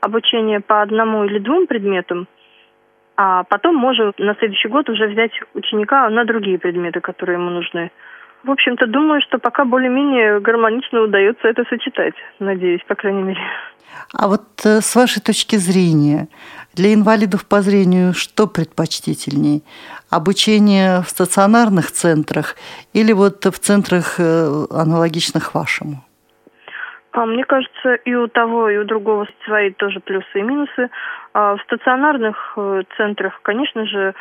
обучения 0.00 0.60
по 0.60 0.80
одному 0.80 1.24
или 1.24 1.38
двум 1.38 1.66
предметам, 1.66 2.26
а 3.16 3.44
потом 3.44 3.76
можем 3.76 4.14
на 4.16 4.34
следующий 4.36 4.68
год 4.68 4.88
уже 4.88 5.08
взять 5.08 5.32
ученика 5.52 6.08
на 6.08 6.24
другие 6.24 6.58
предметы, 6.58 7.00
которые 7.00 7.38
ему 7.38 7.50
нужны. 7.50 7.90
В 8.44 8.50
общем-то, 8.50 8.86
думаю, 8.86 9.20
что 9.22 9.38
пока 9.38 9.64
более-менее 9.64 10.40
гармонично 10.40 11.02
удается 11.02 11.48
это 11.48 11.64
сочетать. 11.68 12.14
Надеюсь, 12.38 12.82
по 12.86 12.94
крайней 12.94 13.22
мере. 13.22 13.40
А 14.14 14.28
вот 14.28 14.42
э, 14.64 14.80
с 14.80 14.94
вашей 14.94 15.20
точки 15.20 15.56
зрения, 15.56 16.28
для 16.74 16.94
инвалидов 16.94 17.46
по 17.46 17.60
зрению 17.60 18.14
что 18.14 18.46
предпочтительней? 18.46 19.64
Обучение 20.10 21.02
в 21.02 21.08
стационарных 21.08 21.90
центрах 21.90 22.54
или 22.92 23.12
вот 23.12 23.44
в 23.44 23.58
центрах 23.58 24.18
э, 24.18 24.66
аналогичных 24.70 25.54
вашему? 25.54 26.04
А 27.12 27.26
мне 27.26 27.44
кажется, 27.44 27.94
и 28.04 28.14
у 28.14 28.28
того, 28.28 28.70
и 28.70 28.76
у 28.76 28.84
другого 28.84 29.26
свои 29.44 29.72
тоже 29.72 29.98
плюсы 30.00 30.26
и 30.34 30.42
минусы. 30.42 30.88
А 31.34 31.56
в 31.56 31.60
стационарных 31.62 32.54
э, 32.56 32.82
центрах, 32.96 33.40
конечно 33.42 33.84
же, 33.86 34.14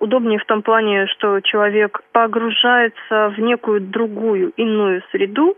удобнее 0.00 0.38
в 0.38 0.44
том 0.46 0.62
плане, 0.62 1.06
что 1.06 1.40
человек 1.40 2.00
погружается 2.12 3.28
в 3.36 3.38
некую 3.38 3.80
другую, 3.80 4.50
иную 4.56 5.02
среду, 5.12 5.56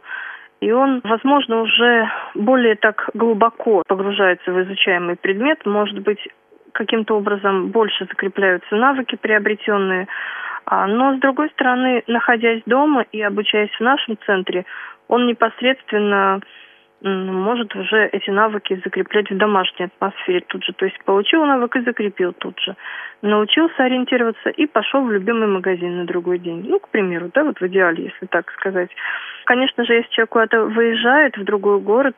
и 0.60 0.72
он, 0.72 1.00
возможно, 1.04 1.60
уже 1.60 2.10
более 2.34 2.74
так 2.74 3.10
глубоко 3.14 3.84
погружается 3.86 4.52
в 4.52 4.60
изучаемый 4.62 5.16
предмет, 5.16 5.64
может 5.64 6.00
быть, 6.00 6.18
каким-то 6.72 7.16
образом 7.16 7.68
больше 7.68 8.06
закрепляются 8.06 8.74
навыки 8.74 9.16
приобретенные. 9.16 10.08
А, 10.66 10.86
но, 10.86 11.16
с 11.16 11.20
другой 11.20 11.48
стороны, 11.50 12.02
находясь 12.06 12.62
дома 12.66 13.04
и 13.12 13.22
обучаясь 13.22 13.70
в 13.70 13.80
нашем 13.80 14.18
центре, 14.26 14.64
он 15.08 15.26
непосредственно 15.26 16.40
может 17.00 17.74
уже 17.76 18.06
эти 18.06 18.30
навыки 18.30 18.80
закреплять 18.84 19.30
в 19.30 19.36
домашней 19.36 19.86
атмосфере 19.86 20.40
тут 20.48 20.64
же. 20.64 20.72
То 20.72 20.84
есть 20.84 20.98
получил 21.04 21.44
навык 21.44 21.76
и 21.76 21.80
закрепил 21.80 22.32
тут 22.32 22.58
же. 22.60 22.74
Научился 23.22 23.84
ориентироваться 23.84 24.50
и 24.50 24.66
пошел 24.66 25.04
в 25.04 25.12
любимый 25.12 25.46
магазин 25.46 25.98
на 25.98 26.06
другой 26.06 26.38
день. 26.38 26.64
Ну, 26.66 26.80
к 26.80 26.88
примеру, 26.88 27.30
да, 27.32 27.44
вот 27.44 27.60
в 27.60 27.66
идеале, 27.68 28.04
если 28.04 28.26
так 28.26 28.50
сказать. 28.52 28.90
Конечно 29.44 29.84
же, 29.84 29.94
если 29.94 30.10
человек 30.10 30.30
куда-то 30.30 30.64
выезжает 30.64 31.36
в 31.36 31.44
другой 31.44 31.80
город, 31.80 32.16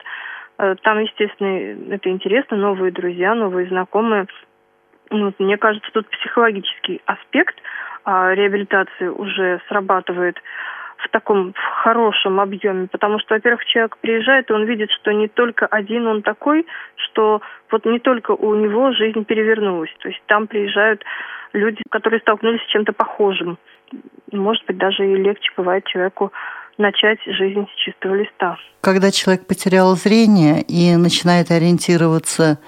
э, 0.58 0.74
там, 0.82 1.00
естественно, 1.00 1.94
это 1.94 2.08
интересно, 2.08 2.56
новые 2.56 2.90
друзья, 2.90 3.34
новые 3.34 3.68
знакомые. 3.68 4.26
Ну, 5.10 5.32
мне 5.38 5.58
кажется, 5.58 5.90
тут 5.92 6.08
психологический 6.08 7.02
аспект 7.04 7.56
а, 8.04 8.32
реабилитации 8.32 9.08
уже 9.08 9.60
срабатывает 9.68 10.36
в 11.02 11.08
таком 11.10 11.52
в 11.52 11.82
хорошем 11.82 12.40
объеме, 12.40 12.88
потому 12.88 13.18
что, 13.18 13.34
во-первых, 13.34 13.64
человек 13.64 13.96
приезжает, 13.98 14.50
и 14.50 14.52
он 14.52 14.64
видит, 14.64 14.90
что 14.90 15.12
не 15.12 15.28
только 15.28 15.66
один 15.66 16.06
он 16.06 16.22
такой, 16.22 16.66
что 16.96 17.40
вот 17.70 17.84
не 17.84 17.98
только 17.98 18.32
у 18.32 18.54
него 18.54 18.92
жизнь 18.92 19.24
перевернулась. 19.24 19.94
То 20.00 20.08
есть 20.08 20.22
там 20.26 20.46
приезжают 20.46 21.02
люди, 21.52 21.82
которые 21.90 22.20
столкнулись 22.20 22.62
с 22.62 22.72
чем-то 22.72 22.92
похожим. 22.92 23.58
Может 24.32 24.64
быть, 24.66 24.78
даже 24.78 25.06
и 25.06 25.16
легче 25.16 25.50
бывает 25.56 25.84
человеку 25.86 26.32
начать 26.78 27.18
жизнь 27.26 27.66
с 27.66 27.80
чистого 27.80 28.14
листа. 28.14 28.56
Когда 28.80 29.10
человек 29.10 29.46
потерял 29.46 29.94
зрение 29.96 30.62
и 30.62 30.96
начинает 30.96 31.50
ориентироваться 31.50 32.58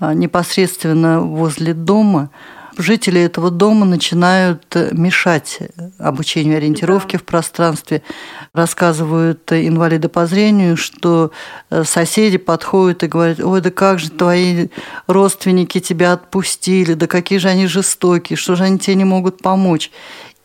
а, 0.00 0.14
непосредственно 0.14 1.20
возле 1.20 1.74
дома, 1.74 2.30
жители 2.78 3.20
этого 3.20 3.50
дома 3.50 3.84
начинают 3.84 4.74
мешать 4.92 5.58
обучению 5.98 6.56
ориентировки 6.56 7.16
да. 7.16 7.18
в 7.18 7.24
пространстве. 7.24 8.02
Рассказывают 8.54 9.50
инвалиды 9.52 10.08
по 10.08 10.26
зрению, 10.26 10.76
что 10.76 11.32
э, 11.70 11.84
соседи 11.84 12.38
подходят 12.38 13.02
и 13.02 13.08
говорят, 13.08 13.40
ой, 13.40 13.60
да 13.60 13.70
как 13.70 13.98
же 13.98 14.10
твои 14.10 14.68
родственники 15.06 15.80
тебя 15.80 16.12
отпустили, 16.12 16.94
да 16.94 17.06
какие 17.06 17.38
же 17.38 17.48
они 17.48 17.66
жестокие, 17.66 18.36
что 18.36 18.56
же 18.56 18.64
они 18.64 18.78
тебе 18.78 18.96
не 18.96 19.04
могут 19.04 19.42
помочь. 19.42 19.90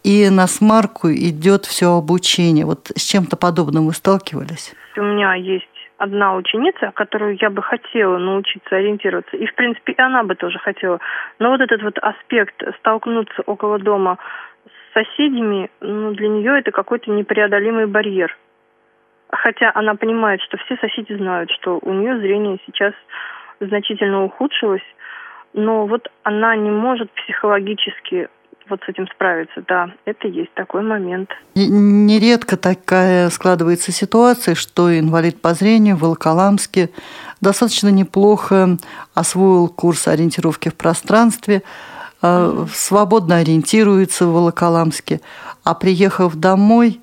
И 0.04 0.30
на 0.30 0.48
смарку 0.48 1.12
идет 1.12 1.66
все 1.66 1.98
обучение. 1.98 2.66
Вот 2.66 2.92
с 2.96 3.02
чем-то 3.02 3.36
подобным 3.36 3.88
вы 3.88 3.94
сталкивались? 3.94 4.74
У 4.96 5.02
меня 5.02 5.36
есть 5.36 5.66
одна 5.98 6.36
ученица, 6.36 6.92
которую 6.94 7.38
я 7.42 7.50
бы 7.50 7.62
хотела 7.62 8.18
научиться 8.18 8.76
ориентироваться, 8.76 9.36
и, 9.36 9.46
в 9.46 9.56
принципе, 9.56 9.94
и 9.94 10.02
она 10.02 10.24
бы 10.24 10.36
тоже 10.36 10.60
хотела. 10.60 11.00
Но 11.40 11.52
вот 11.52 11.62
этот 11.62 11.82
вот 11.82 11.98
аспект 12.00 12.56
столкнуться 12.80 13.42
около 13.46 13.80
дома 13.80 14.18
с 14.66 14.94
соседями, 14.94 15.70
ну, 15.82 16.14
для 16.14 16.28
нее 16.30 16.60
это 16.60 16.72
какой-то 16.72 17.12
непреодолимый 17.12 17.88
барьер. 17.88 18.36
Хотя 19.30 19.72
она 19.74 19.96
понимает, 19.96 20.42
что 20.42 20.58
все 20.58 20.78
соседи 20.78 21.14
знают, 21.14 21.52
что 21.52 21.80
у 21.82 21.94
нее 21.94 22.18
зрение 22.20 22.60
сейчас 22.66 22.94
значительно 23.60 24.24
ухудшилось, 24.24 24.86
но 25.54 25.86
вот 25.88 26.10
она 26.24 26.56
не 26.56 26.70
может 26.70 27.12
психологически 27.12 28.30
вот 28.70 28.82
с 28.86 28.90
этим 28.90 29.08
справиться. 29.08 29.64
Да, 29.68 29.92
это 30.06 30.28
есть 30.28 30.54
такой 30.54 30.82
момент. 30.82 31.30
Нередко 31.56 32.58
такая 32.58 33.30
складывается 33.30 33.92
ситуация, 33.92 34.56
что 34.56 34.98
инвалид 34.98 35.42
по 35.42 35.54
зрению 35.54 35.96
в 35.96 36.02
Волоколамске 36.02 36.90
достаточно 37.42 37.90
неплохо 37.90 38.78
освоил 39.14 39.68
курс 39.68 40.08
ориентировки 40.08 40.70
в 40.70 40.76
пространстве, 40.76 41.64
э, 42.22 42.66
свободно 42.74 43.38
ориентируется 43.38 44.26
в 44.26 44.34
Волоколамске, 44.34 45.22
а 45.64 45.74
приехав 45.74 46.36
домой, 46.36 47.02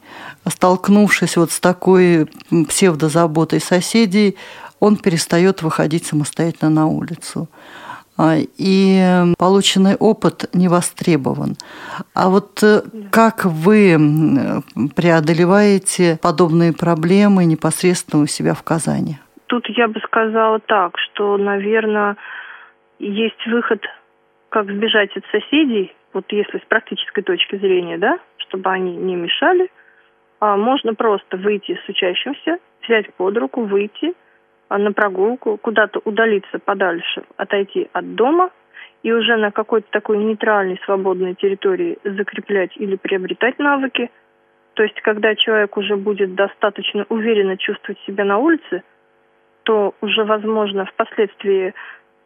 столкнувшись 0.49 1.37
вот 1.37 1.53
с 1.53 1.61
такой 1.61 2.29
псевдозаботой 2.69 3.61
соседей, 3.61 4.37
он 4.81 4.97
перестает 4.97 5.63
выходить 5.63 6.07
самостоятельно 6.07 6.71
на 6.71 6.87
улицу. 6.87 7.49
А, 8.17 8.37
и 8.59 9.35
полученный 9.39 9.97
опыт 9.97 10.55
не 10.55 10.69
востребован. 10.69 11.57
А 12.15 12.29
вот 12.29 12.63
э, 12.63 12.83
как 13.11 13.45
вы 13.45 13.97
преодолеваете 14.95 16.19
подобные 16.23 16.73
проблемы 16.73 17.45
непосредственно 17.45 18.23
у 18.23 18.27
себя 18.27 18.55
в 18.55 18.63
Казани? 18.63 19.19
Тут 19.47 19.69
я 19.71 19.89
бы 19.89 19.99
сказала 20.01 20.61
так, 20.61 20.97
что, 20.99 21.37
наверное, 21.37 22.17
есть 23.01 23.47
выход, 23.47 23.83
как 24.49 24.71
сбежать 24.71 25.17
от 25.17 25.25
соседей, 25.33 25.93
вот 26.13 26.27
если 26.31 26.59
с 26.59 26.69
практической 26.69 27.23
точки 27.23 27.57
зрения, 27.57 27.99
да, 27.99 28.19
чтобы 28.37 28.71
они 28.71 28.95
не 28.97 29.17
мешали, 29.17 29.69
а 30.39 30.57
можно 30.57 30.95
просто 30.95 31.37
выйти 31.37 31.77
с 31.85 31.89
учащимся, 31.89 32.59
взять 32.83 33.13
под 33.15 33.37
руку, 33.37 33.65
выйти– 33.65 34.15
на 34.71 34.93
прогулку, 34.93 35.57
куда-то 35.57 36.01
удалиться 36.05 36.59
подальше, 36.59 37.25
отойти 37.37 37.89
от 37.93 38.15
дома 38.15 38.51
и 39.03 39.13
уже 39.13 39.37
на 39.37 39.51
какой-то 39.51 39.87
такой 39.91 40.19
нейтральной, 40.19 40.81
свободной 40.85 41.35
территории 41.35 41.99
закреплять 42.05 42.77
или 42.77 42.97
приобретать 42.97 43.59
навыки. 43.59 44.11
То 44.75 44.83
есть, 44.83 45.01
когда 45.03 45.35
человек 45.37 45.77
уже 45.77 45.97
будет 45.97 46.35
достаточно 46.35 47.05
уверенно 47.09 47.57
чувствовать 47.57 48.01
себя 48.07 48.25
на 48.25 48.39
улице, 48.39 48.83
то 49.65 49.95
уже, 50.01 50.25
возможно, 50.25 50.87
впоследствии, 50.87 51.75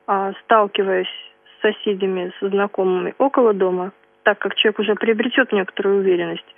а, 0.07 0.33
сталкиваясь 0.45 1.09
с 1.09 1.63
соседями, 1.63 2.33
со 2.41 2.49
знакомыми 2.49 3.15
около 3.19 3.53
дома, 3.53 3.93
так 4.23 4.39
как 4.39 4.55
человек 4.55 4.79
уже 4.79 4.95
приобретет 4.95 5.53
некоторую 5.53 6.01
уверенность, 6.01 6.55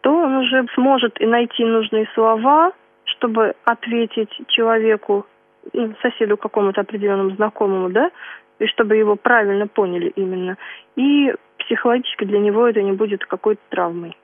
то 0.00 0.14
он 0.14 0.36
уже 0.36 0.66
сможет 0.74 1.20
и 1.20 1.26
найти 1.26 1.64
нужные 1.64 2.08
слова, 2.14 2.72
чтобы 3.06 3.54
ответить 3.64 4.30
человеку, 4.48 5.26
ну, 5.72 5.94
соседу 6.02 6.36
какому-то 6.36 6.82
определенному 6.82 7.30
знакомому, 7.30 7.90
да, 7.90 8.10
и 8.58 8.66
чтобы 8.66 8.96
его 8.96 9.16
правильно 9.16 9.66
поняли 9.66 10.12
именно. 10.16 10.56
И 10.96 11.32
психологически 11.58 12.24
для 12.24 12.38
него 12.38 12.66
это 12.66 12.82
не 12.82 12.92
будет 12.92 13.24
какой-то 13.24 13.60
травмой. 13.70 14.16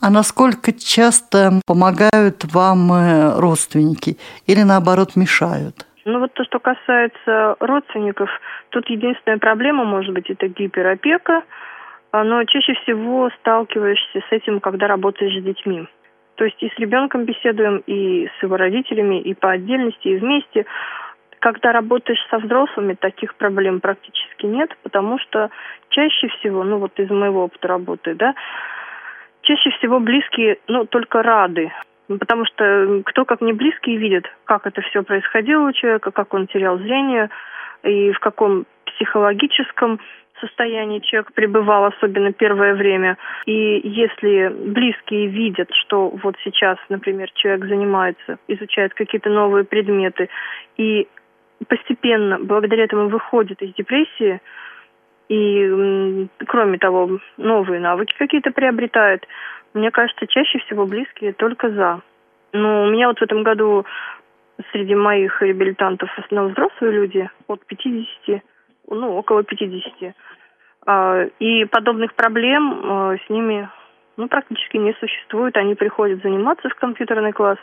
А 0.00 0.10
насколько 0.10 0.72
часто 0.72 1.60
помогают 1.66 2.44
вам 2.52 2.92
э, 2.92 3.38
родственники 3.38 4.16
или 4.46 4.62
наоборот 4.62 5.14
мешают? 5.16 5.86
Ну 6.04 6.18
вот 6.18 6.32
то, 6.34 6.44
что 6.44 6.58
касается 6.58 7.56
родственников, 7.60 8.28
тут 8.70 8.88
единственная 8.88 9.38
проблема 9.38 9.84
может 9.84 10.12
быть 10.12 10.28
это 10.30 10.48
гиперопека, 10.48 11.42
но 12.12 12.44
чаще 12.44 12.74
всего 12.82 13.30
сталкиваешься 13.40 14.20
с 14.28 14.32
этим, 14.32 14.60
когда 14.60 14.88
работаешь 14.88 15.40
с 15.40 15.44
детьми. 15.44 15.86
То 16.42 16.46
есть 16.46 16.60
и 16.60 16.68
с 16.70 16.76
ребенком 16.76 17.24
беседуем, 17.24 17.84
и 17.86 18.26
с 18.26 18.42
его 18.42 18.56
родителями, 18.56 19.20
и 19.20 19.32
по 19.32 19.52
отдельности, 19.52 20.08
и 20.08 20.16
вместе. 20.16 20.66
Когда 21.38 21.70
работаешь 21.70 22.18
со 22.30 22.40
взрослыми, 22.40 22.94
таких 22.94 23.36
проблем 23.36 23.78
практически 23.78 24.46
нет, 24.46 24.76
потому 24.82 25.20
что 25.20 25.50
чаще 25.90 26.26
всего, 26.26 26.64
ну 26.64 26.78
вот 26.78 26.98
из 26.98 27.08
моего 27.10 27.44
опыта 27.44 27.68
работы, 27.68 28.16
да, 28.16 28.34
чаще 29.42 29.70
всего 29.78 30.00
близкие, 30.00 30.58
ну, 30.66 30.84
только 30.84 31.22
рады. 31.22 31.70
Потому 32.08 32.44
что 32.44 33.02
кто 33.06 33.24
как 33.24 33.40
не 33.40 33.52
близкие 33.52 33.98
видит, 33.98 34.24
как 34.44 34.66
это 34.66 34.80
все 34.80 35.04
происходило 35.04 35.68
у 35.68 35.72
человека, 35.72 36.10
как 36.10 36.34
он 36.34 36.48
терял 36.48 36.76
зрение 36.78 37.30
и 37.84 38.10
в 38.10 38.18
каком 38.18 38.66
психологическом 38.86 40.00
состоянии 40.42 40.98
человек 40.98 41.32
пребывал, 41.32 41.86
особенно 41.86 42.32
первое 42.32 42.74
время. 42.74 43.16
И 43.46 43.80
если 43.84 44.48
близкие 44.48 45.28
видят, 45.28 45.68
что 45.72 46.08
вот 46.08 46.36
сейчас, 46.44 46.78
например, 46.88 47.30
человек 47.34 47.66
занимается, 47.66 48.38
изучает 48.48 48.94
какие-то 48.94 49.30
новые 49.30 49.64
предметы, 49.64 50.28
и 50.76 51.08
постепенно, 51.68 52.38
благодаря 52.38 52.84
этому, 52.84 53.08
выходит 53.08 53.62
из 53.62 53.72
депрессии, 53.74 54.40
и, 55.28 56.28
кроме 56.46 56.78
того, 56.78 57.18
новые 57.38 57.80
навыки 57.80 58.14
какие-то 58.18 58.50
приобретает, 58.50 59.26
мне 59.72 59.90
кажется, 59.90 60.26
чаще 60.26 60.58
всего 60.58 60.86
близкие 60.86 61.32
только 61.32 61.70
за. 61.70 62.02
Но 62.52 62.84
у 62.84 62.90
меня 62.90 63.08
вот 63.08 63.18
в 63.18 63.22
этом 63.22 63.42
году 63.42 63.86
среди 64.72 64.94
моих 64.94 65.40
реабилитантов 65.40 66.10
в 66.10 66.18
основном 66.18 66.52
взрослые 66.52 66.92
люди 66.92 67.30
от 67.46 67.64
50, 67.64 68.42
ну, 68.88 69.16
около 69.16 69.42
50. 69.42 70.14
А, 70.86 71.24
и 71.38 71.64
подобных 71.66 72.14
проблем 72.14 72.80
а, 72.84 73.16
с 73.16 73.30
ними 73.30 73.68
ну, 74.16 74.28
практически 74.28 74.76
не 74.76 74.92
существует. 74.94 75.56
Они 75.56 75.74
приходят 75.74 76.22
заниматься 76.22 76.68
в 76.68 76.74
компьютерный 76.74 77.32
класс, 77.32 77.58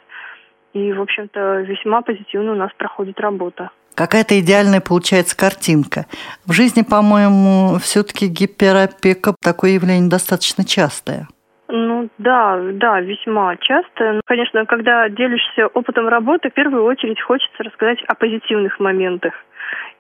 и, 0.73 0.93
в 0.93 1.01
общем-то, 1.01 1.61
весьма 1.61 2.01
позитивно 2.01 2.53
у 2.53 2.55
нас 2.55 2.71
проходит 2.77 3.19
работа. 3.19 3.71
Какая-то 3.95 4.39
идеальная 4.39 4.81
получается 4.81 5.35
картинка. 5.35 6.05
В 6.45 6.53
жизни, 6.53 6.83
по-моему, 6.83 7.79
все-таки 7.79 8.27
гиперопека 8.27 9.35
такое 9.43 9.71
явление 9.71 10.09
достаточно 10.09 10.63
частое. 10.63 11.27
Ну 11.67 12.09
да, 12.17 12.57
да, 12.73 13.01
весьма 13.01 13.57
часто. 13.57 14.13
Ну, 14.13 14.21
конечно, 14.25 14.65
когда 14.65 15.09
делишься 15.09 15.67
опытом 15.67 16.07
работы, 16.07 16.49
в 16.49 16.53
первую 16.53 16.83
очередь 16.83 17.21
хочется 17.21 17.63
рассказать 17.63 18.01
о 18.07 18.15
позитивных 18.15 18.79
моментах. 18.79 19.33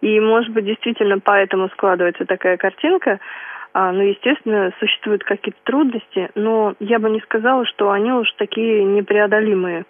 И, 0.01 0.19
может 0.19 0.53
быть, 0.53 0.65
действительно 0.65 1.19
поэтому 1.19 1.69
складывается 1.69 2.25
такая 2.25 2.57
картинка. 2.57 3.19
А, 3.73 3.91
ну, 3.91 4.01
естественно, 4.01 4.71
существуют 4.79 5.23
какие-то 5.23 5.59
трудности, 5.63 6.29
но 6.35 6.73
я 6.79 6.99
бы 6.99 7.09
не 7.09 7.19
сказала, 7.21 7.65
что 7.65 7.91
они 7.91 8.11
уж 8.11 8.31
такие 8.33 8.83
непреодолимые. 8.83 9.85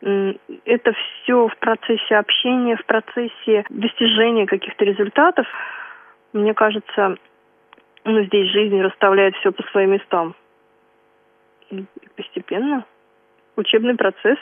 Это 0.00 0.92
все 0.92 1.48
в 1.48 1.56
процессе 1.58 2.16
общения, 2.16 2.76
в 2.76 2.84
процессе 2.84 3.64
достижения 3.70 4.46
каких-то 4.46 4.84
результатов. 4.84 5.46
Мне 6.32 6.54
кажется, 6.54 7.16
ну, 8.04 8.22
здесь 8.24 8.50
жизнь 8.50 8.80
расставляет 8.80 9.34
все 9.36 9.50
по 9.50 9.62
своим 9.64 9.92
местам 9.92 10.34
постепенно 12.16 12.84
учебный 13.56 13.96
процесс 13.96 14.38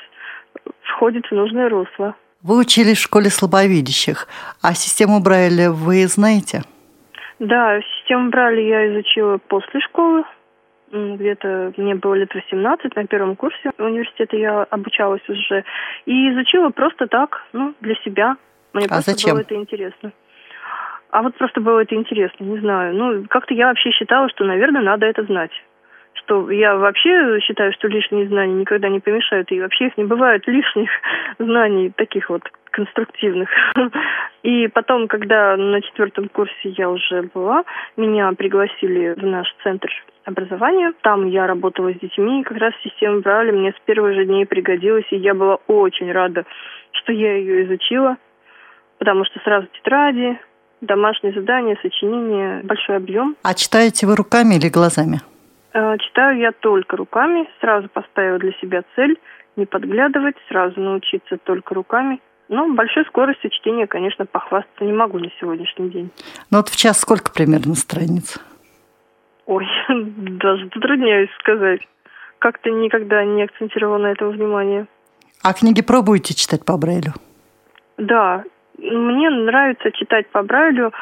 входит 0.82 1.26
в 1.26 1.32
нужное 1.32 1.68
русло. 1.68 2.14
Вы 2.46 2.60
учились 2.60 2.98
в 2.98 3.02
школе 3.02 3.28
слабовидящих, 3.28 4.28
а 4.62 4.72
систему 4.74 5.20
Брайля 5.20 5.72
вы 5.72 6.06
знаете? 6.06 6.62
Да, 7.40 7.80
систему 7.80 8.30
Брайля 8.30 8.62
я 8.62 8.92
изучила 8.92 9.38
после 9.48 9.80
школы. 9.80 10.22
Где-то 10.92 11.72
мне 11.76 11.96
было 11.96 12.14
лет 12.14 12.32
18, 12.32 12.94
на 12.94 13.06
первом 13.08 13.34
курсе 13.34 13.72
университета 13.78 14.36
я 14.36 14.62
обучалась 14.62 15.28
уже. 15.28 15.64
И 16.04 16.30
изучила 16.30 16.70
просто 16.70 17.08
так, 17.08 17.42
ну, 17.52 17.74
для 17.80 17.96
себя. 18.04 18.36
Мне 18.72 18.86
а 18.86 18.88
просто 18.90 19.10
зачем? 19.10 19.32
было 19.32 19.40
это 19.40 19.56
интересно. 19.56 20.12
А 21.10 21.22
вот 21.22 21.34
просто 21.34 21.60
было 21.60 21.80
это 21.80 21.96
интересно, 21.96 22.44
не 22.44 22.60
знаю. 22.60 22.94
Ну, 22.94 23.26
как-то 23.28 23.54
я 23.54 23.66
вообще 23.66 23.90
считала, 23.90 24.28
что, 24.28 24.44
наверное, 24.44 24.82
надо 24.82 25.06
это 25.06 25.24
знать 25.24 25.50
что 26.18 26.50
я 26.50 26.76
вообще 26.76 27.40
считаю, 27.40 27.72
что 27.72 27.88
лишние 27.88 28.28
знания 28.28 28.54
никогда 28.54 28.88
не 28.88 29.00
помешают, 29.00 29.50
и 29.50 29.60
вообще 29.60 29.86
их 29.86 29.96
не 29.96 30.04
бывает 30.04 30.42
лишних 30.46 30.90
знаний 31.38 31.92
таких 31.96 32.30
вот 32.30 32.42
конструктивных. 32.70 33.48
И 34.42 34.68
потом, 34.68 35.08
когда 35.08 35.56
на 35.56 35.80
четвертом 35.80 36.28
курсе 36.28 36.68
я 36.76 36.88
уже 36.88 37.22
была, 37.34 37.64
меня 37.96 38.30
пригласили 38.32 39.14
в 39.14 39.24
наш 39.24 39.48
центр 39.64 39.88
образования. 40.24 40.92
Там 41.02 41.26
я 41.26 41.46
работала 41.46 41.92
с 41.92 41.98
детьми, 41.98 42.40
и 42.40 42.44
как 42.44 42.58
раз 42.58 42.72
система 42.84 43.20
брали 43.20 43.50
мне 43.50 43.72
с 43.72 43.86
первых 43.86 44.14
же 44.14 44.24
дней 44.24 44.46
пригодилась, 44.46 45.06
и 45.10 45.16
я 45.16 45.34
была 45.34 45.56
очень 45.66 46.12
рада, 46.12 46.44
что 46.92 47.12
я 47.12 47.36
ее 47.36 47.64
изучила, 47.64 48.16
потому 48.98 49.24
что 49.24 49.40
сразу 49.40 49.66
тетради, 49.78 50.38
домашние 50.80 51.32
задания, 51.32 51.78
сочинения, 51.82 52.60
большой 52.62 52.96
объем. 52.96 53.36
А 53.42 53.54
читаете 53.54 54.06
вы 54.06 54.16
руками 54.16 54.54
или 54.54 54.68
глазами? 54.68 55.20
Э, 55.76 55.98
читаю 55.98 56.38
я 56.38 56.52
только 56.52 56.96
руками. 56.96 57.46
Сразу 57.60 57.88
поставила 57.90 58.38
для 58.38 58.52
себя 58.52 58.82
цель 58.94 59.18
не 59.56 59.66
подглядывать, 59.66 60.36
сразу 60.48 60.80
научиться 60.80 61.36
только 61.36 61.74
руками. 61.74 62.20
Но 62.48 62.72
большой 62.72 63.04
скоростью 63.06 63.50
чтения, 63.50 63.86
конечно, 63.86 64.24
похвастаться 64.24 64.84
не 64.84 64.92
могу 64.92 65.18
на 65.18 65.28
сегодняшний 65.38 65.90
день. 65.90 66.10
Ну 66.50 66.58
вот 66.58 66.68
в 66.70 66.76
час 66.76 67.00
сколько 67.00 67.30
примерно 67.30 67.74
страниц? 67.74 68.38
Ой, 69.44 69.66
даже 69.88 70.64
затрудняюсь 70.64 71.30
сказать. 71.40 71.80
Как-то 72.38 72.70
никогда 72.70 73.24
не 73.24 73.42
акцентировала 73.42 73.98
на 73.98 74.12
этом 74.12 74.30
внимание. 74.30 74.86
А 75.42 75.52
книги 75.52 75.82
пробуете 75.82 76.34
читать 76.34 76.64
по 76.64 76.78
Брайлю? 76.78 77.12
Да, 77.98 78.44
мне 78.78 79.28
нравится 79.30 79.92
читать 79.92 80.28
по 80.30 80.42
Брайлю 80.42 80.92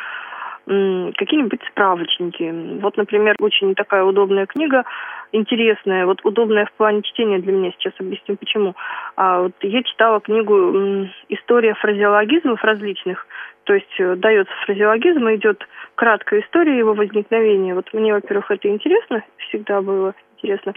какие-нибудь 0.67 1.61
справочники. 1.71 2.81
Вот, 2.81 2.97
например, 2.97 3.35
очень 3.41 3.75
такая 3.75 4.03
удобная 4.05 4.47
книга, 4.47 4.85
интересная, 5.33 6.07
вот 6.07 6.21
удобная 6.25 6.67
в 6.67 6.73
плане 6.73 7.03
чтения 7.03 7.39
для 7.39 7.53
меня, 7.53 7.73
сейчас 7.73 7.93
объясню 7.99 8.37
почему. 8.37 8.75
А 9.17 9.43
вот 9.43 9.53
я 9.61 9.83
читала 9.83 10.21
книгу 10.21 11.07
«История 11.29 11.75
фразеологизмов 11.75 12.63
различных», 12.65 13.27
то 13.65 13.75
есть 13.75 13.95
э, 13.99 14.15
дается 14.17 14.53
фразеологизм, 14.67 15.27
идет 15.35 15.67
краткая 15.95 16.41
история 16.41 16.79
его 16.79 16.95
возникновения. 16.95 17.75
Вот 17.75 17.93
мне, 17.93 18.13
во-первых, 18.13 18.51
это 18.51 18.69
интересно, 18.69 19.25
всегда 19.49 19.81
было 19.81 20.15
интересно. 20.37 20.75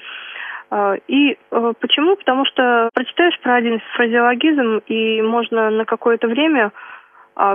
А, 0.69 0.95
и 1.07 1.37
э, 1.51 1.73
почему? 1.79 2.15
Потому 2.15 2.45
что 2.45 2.89
прочитаешь 2.93 3.39
про 3.41 3.55
один 3.55 3.79
фразеологизм, 3.95 4.81
и 4.87 5.21
можно 5.21 5.69
на 5.69 5.85
какое-то 5.85 6.27
время 6.27 6.71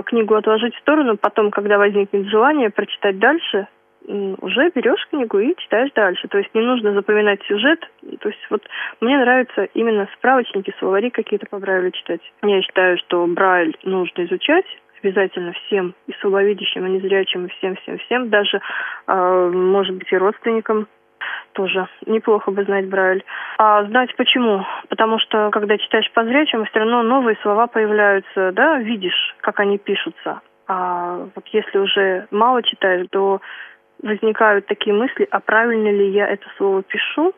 книгу 0.05 0.35
отложить 0.35 0.75
в 0.75 0.79
сторону, 0.79 1.17
потом, 1.17 1.51
когда 1.51 1.77
возникнет 1.77 2.27
желание 2.27 2.69
прочитать 2.69 3.19
дальше, 3.19 3.67
уже 4.07 4.69
берешь 4.75 5.07
книгу 5.09 5.39
и 5.39 5.55
читаешь 5.57 5.91
дальше. 5.93 6.27
То 6.27 6.37
есть 6.37 6.53
не 6.53 6.61
нужно 6.61 6.93
запоминать 6.93 7.41
сюжет. 7.43 7.79
То 8.19 8.29
есть 8.29 8.47
вот 8.49 8.61
мне 8.99 9.17
нравятся 9.17 9.63
именно 9.73 10.07
справочники, 10.17 10.73
словари 10.79 11.09
какие-то 11.09 11.45
по 11.47 11.59
Брайлю 11.59 11.91
читать. 11.91 12.21
Я 12.43 12.61
считаю, 12.61 12.97
что 12.97 13.25
Брайль 13.27 13.77
нужно 13.83 14.25
изучать 14.25 14.65
обязательно 15.03 15.51
всем, 15.51 15.93
и 16.07 16.13
слабовидящим, 16.21 16.85
и 16.85 16.91
незрячим, 16.91 17.45
и 17.45 17.49
всем-всем-всем, 17.49 18.29
даже, 18.29 18.61
э, 19.07 19.51
может 19.53 19.95
быть, 19.97 20.11
и 20.11 20.17
родственникам 20.17 20.87
тоже 21.53 21.87
неплохо 22.05 22.51
бы 22.51 22.63
знать 22.63 22.87
Брайль. 22.87 23.23
А 23.57 23.83
знать 23.85 24.15
почему? 24.15 24.65
Потому 24.89 25.19
что, 25.19 25.49
когда 25.51 25.77
читаешь 25.77 26.11
по 26.13 26.23
зрячим, 26.23 26.65
все 26.65 26.79
равно 26.79 27.03
новые 27.03 27.37
слова 27.41 27.67
появляются, 27.67 28.51
да, 28.51 28.77
видишь, 28.79 29.35
как 29.41 29.59
они 29.59 29.77
пишутся. 29.77 30.41
А 30.67 31.27
вот 31.35 31.47
если 31.51 31.77
уже 31.77 32.27
мало 32.31 32.63
читаешь, 32.63 33.07
то 33.11 33.41
возникают 34.01 34.65
такие 34.65 34.95
мысли, 34.95 35.27
а 35.29 35.39
правильно 35.39 35.89
ли 35.89 36.09
я 36.09 36.27
это 36.27 36.45
слово 36.57 36.83
пишу? 36.83 37.33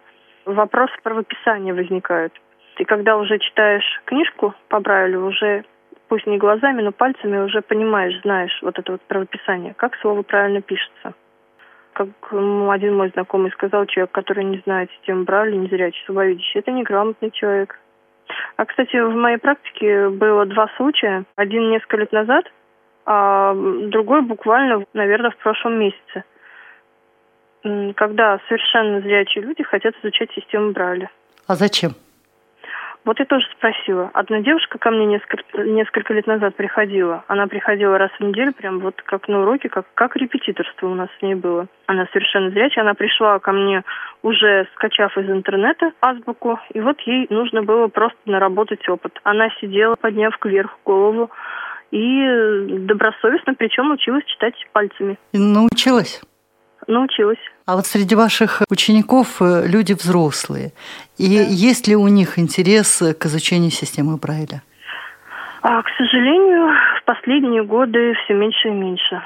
Вопрос 0.46 0.90
правописания 1.04 1.74
возникает. 1.74 2.34
И 2.78 2.84
когда 2.84 3.18
уже 3.18 3.40
читаешь 3.40 4.02
книжку 4.06 4.54
по 4.70 4.80
Брайлю, 4.80 5.26
уже 5.26 5.64
пусть 6.08 6.28
не 6.28 6.38
глазами, 6.38 6.82
но 6.82 6.92
пальцами 6.92 7.38
уже 7.38 7.62
понимаешь, 7.62 8.22
знаешь 8.22 8.58
вот 8.62 8.78
это 8.78 8.94
вот 8.94 9.02
правописание, 9.02 9.74
как 9.76 9.96
слово 9.98 10.22
правильно 10.22 10.62
пишется 10.62 11.14
как 11.96 12.10
один 12.32 12.98
мой 12.98 13.10
знакомый 13.14 13.52
сказал, 13.52 13.86
человек, 13.86 14.12
который 14.12 14.44
не 14.44 14.62
знает 14.66 14.92
систему 14.92 15.24
Брайля, 15.24 15.56
не 15.56 15.68
зрячий, 15.68 16.04
слабовидящий, 16.06 16.60
это 16.60 16.72
неграмотный 16.72 17.32
человек. 17.32 17.80
А, 18.58 18.66
кстати, 18.66 18.98
в 18.98 19.16
моей 19.16 19.38
практике 19.38 20.10
было 20.10 20.46
два 20.46 20.68
случая. 20.76 21.24
Один 21.36 21.70
несколько 21.70 21.98
лет 21.98 22.12
назад, 22.12 22.46
а 23.06 23.54
другой 23.54 24.22
буквально, 24.22 24.86
наверное, 24.94 25.32
в 25.32 25.38
прошлом 25.38 25.80
месяце. 25.80 26.24
Когда 27.96 28.40
совершенно 28.48 29.02
зрячие 29.02 29.44
люди 29.44 29.64
хотят 29.64 29.96
изучать 30.02 30.32
систему 30.34 30.72
Брайля. 30.72 31.10
А 31.48 31.56
зачем? 31.56 31.92
Вот 33.06 33.20
я 33.20 33.26
тоже 33.26 33.46
спросила. 33.56 34.10
Одна 34.14 34.42
девушка 34.42 34.80
ко 34.80 34.90
мне 34.90 35.06
несколько, 35.06 35.62
несколько 35.64 36.12
лет 36.14 36.26
назад 36.26 36.56
приходила. 36.56 37.24
Она 37.28 37.46
приходила 37.46 38.00
раз 38.00 38.10
в 38.20 38.24
неделю, 38.24 38.52
прям 38.52 38.80
вот 38.80 39.00
как 39.04 39.28
на 39.28 39.44
уроке, 39.44 39.70
как, 39.70 39.86
как 39.94 40.16
репетиторство 40.16 40.88
у 40.88 40.96
нас 40.96 41.10
с 41.20 41.22
ней 41.22 41.36
было. 41.36 41.68
Она 41.86 42.08
совершенно 42.12 42.50
зрячая. 42.50 42.84
Она 42.84 42.96
пришла 42.96 43.38
ко 43.38 43.52
мне 43.52 43.84
уже 44.24 44.68
скачав 44.74 45.16
из 45.20 45.30
интернета 45.30 45.92
азбуку, 46.02 46.60
и 46.74 46.82
вот 46.82 47.00
ей 47.02 47.28
нужно 47.30 47.62
было 47.62 47.88
просто 47.90 48.18
наработать 48.26 48.90
опыт. 48.90 49.20
Она 49.24 49.50
сидела, 49.62 49.96
подняв 49.96 50.36
кверху 50.40 50.76
голову, 50.84 51.30
и 51.92 52.66
добросовестно, 52.88 53.54
причем 53.54 53.92
училась 53.92 54.26
читать 54.26 54.56
пальцами. 54.74 55.20
Научилась? 55.32 56.22
Научилась. 56.88 57.38
А 57.66 57.76
вот 57.76 57.88
среди 57.88 58.16
ваших 58.16 58.62
учеников 58.70 59.42
э, 59.42 59.66
люди 59.68 59.94
взрослые. 59.94 60.72
И 61.18 61.38
да. 61.38 61.44
есть 61.50 61.88
ли 61.88 61.96
у 61.96 62.08
них 62.08 62.38
интерес 62.38 63.02
к 63.20 63.26
изучению 63.26 63.72
системы 63.72 64.18
Брайля? 64.18 64.62
А, 65.64 65.82
к 65.82 65.90
сожалению, 65.98 66.72
в 67.00 67.04
последние 67.06 67.64
годы 67.64 68.14
все 68.24 68.36
меньше 68.36 68.68
и 68.68 68.72
меньше. 68.72 69.20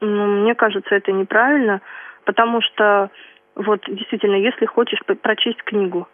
Ну, 0.00 0.42
мне 0.42 0.56
кажется, 0.56 0.96
это 0.96 1.12
неправильно, 1.12 1.80
потому 2.24 2.60
что 2.60 3.10
вот 3.54 3.82
действительно, 3.86 4.34
если 4.34 4.66
хочешь 4.66 4.98
прочесть 5.22 5.62
книгу, 5.62 6.08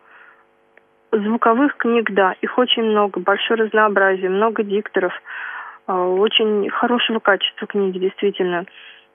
звуковых 1.11 1.79
книг, 1.79 2.11
да, 2.13 2.35
их 2.43 2.59
очень 2.59 2.83
много, 2.83 3.19
большое 3.19 3.65
разнообразие, 3.65 4.29
много 4.29 4.63
дикторов, 4.63 5.15
а, 5.87 6.07
очень 6.07 6.69
хорошего 6.69 7.19
качества 7.19 7.67
книги, 7.67 7.99
действительно. 7.99 8.67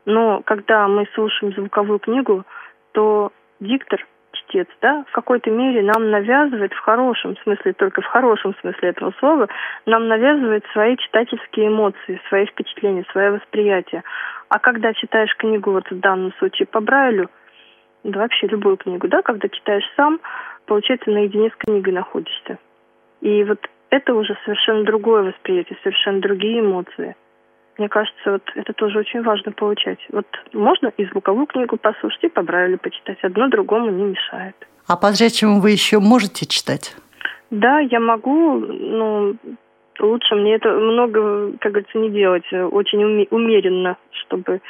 Но 0.06 0.42
когда 0.46 0.88
мы 0.88 1.08
слушаем 1.14 1.54
звуковую 1.54 2.00
книгу, 2.00 2.46
то 2.92 3.32
диктор, 3.60 4.06
чтец, 4.32 4.68
да, 4.82 5.04
в 5.10 5.12
какой-то 5.12 5.50
мере 5.50 5.82
нам 5.82 6.12
навязывает, 6.12 6.74
в 6.74 6.80
хорошем 6.80 7.36
смысле, 7.38 7.74
только 7.74 8.02
в 8.02 8.06
хорошем 8.06 8.56
смысле 8.62 8.90
этого 8.90 9.14
слова, 9.20 9.48
нам 9.86 10.08
навязывает 10.08 10.66
свои 10.74 10.98
читательские 10.98 11.68
эмоции, 11.68 12.22
свои 12.30 12.46
впечатления, 12.46 13.06
свое 13.12 13.32
восприятие. 13.32 14.04
А 14.50 14.60
когда 14.60 14.94
читаешь 14.94 15.36
книгу, 15.38 15.72
вот 15.72 15.90
в 15.90 16.00
данном 16.00 16.34
случае 16.34 16.68
по 16.68 16.80
Брайлю, 16.80 17.30
да 18.04 18.20
вообще 18.20 18.48
любую 18.48 18.78
книгу, 18.78 19.08
да, 19.08 19.22
когда 19.22 19.50
читаешь 19.50 19.90
сам, 19.96 20.20
получается, 20.68 21.10
наедине 21.10 21.50
с 21.50 21.56
книгой 21.56 21.94
находишься. 21.94 22.60
И 23.22 23.44
вот 23.44 23.60
это 23.90 24.14
уже 24.14 24.38
совершенно 24.46 24.84
другое 24.84 25.24
восприятие, 25.24 25.78
совершенно 25.82 26.20
другие 26.20 26.60
эмоции. 26.60 27.16
Мне 27.78 27.90
кажется, 27.90 28.32
вот 28.32 28.44
это 28.56 28.74
тоже 28.74 29.00
очень 29.00 29.22
важно 29.22 29.52
получать. 29.52 30.00
Вот 30.12 30.26
можно 30.54 30.88
и 30.98 31.06
звуковую 31.06 31.46
книгу 31.46 31.78
послушать, 31.78 32.24
и 32.24 32.30
по 32.30 32.42
Брайлю 32.42 32.78
почитать. 32.78 33.18
Одно 33.22 33.50
другому 33.50 33.90
не 33.90 34.04
мешает. 34.04 34.56
А 34.88 34.96
по 34.96 35.12
зрячему 35.12 35.60
вы 35.60 35.72
еще 35.72 36.00
можете 36.00 36.46
читать? 36.46 36.96
Да, 37.50 37.80
я 37.80 38.00
могу, 38.00 38.60
но 38.60 39.34
лучше 40.00 40.36
мне 40.36 40.56
это 40.56 40.72
много, 40.72 41.52
как 41.60 41.72
говорится, 41.74 41.98
не 41.98 42.10
делать. 42.10 42.46
Очень 42.52 43.04
умеренно, 43.30 43.98
чтобы 44.12 44.62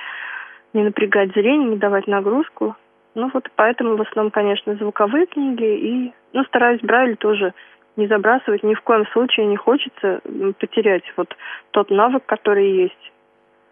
не 0.74 0.84
напрягать 0.84 1.32
зрение, 1.34 1.70
не 1.70 1.78
давать 1.78 2.08
нагрузку. 2.08 2.76
Ну 3.14 3.30
вот 3.34 3.50
поэтому 3.56 3.96
в 3.96 4.02
основном, 4.02 4.32
конечно, 4.32 4.76
звуковые 4.76 5.26
книги 5.26 5.64
и, 5.64 6.14
ну, 6.34 6.44
стараюсь 6.46 6.82
Брайль 6.82 7.16
тоже 7.16 7.54
не 7.98 8.08
забрасывать, 8.08 8.64
ни 8.64 8.74
в 8.74 8.82
коем 8.82 9.06
случае 9.14 9.46
не 9.48 9.58
хочется 9.58 10.22
потерять 10.60 11.04
вот 11.18 11.34
тот 11.72 11.90
навык, 11.90 12.26
который 12.26 12.84
есть. 12.84 13.12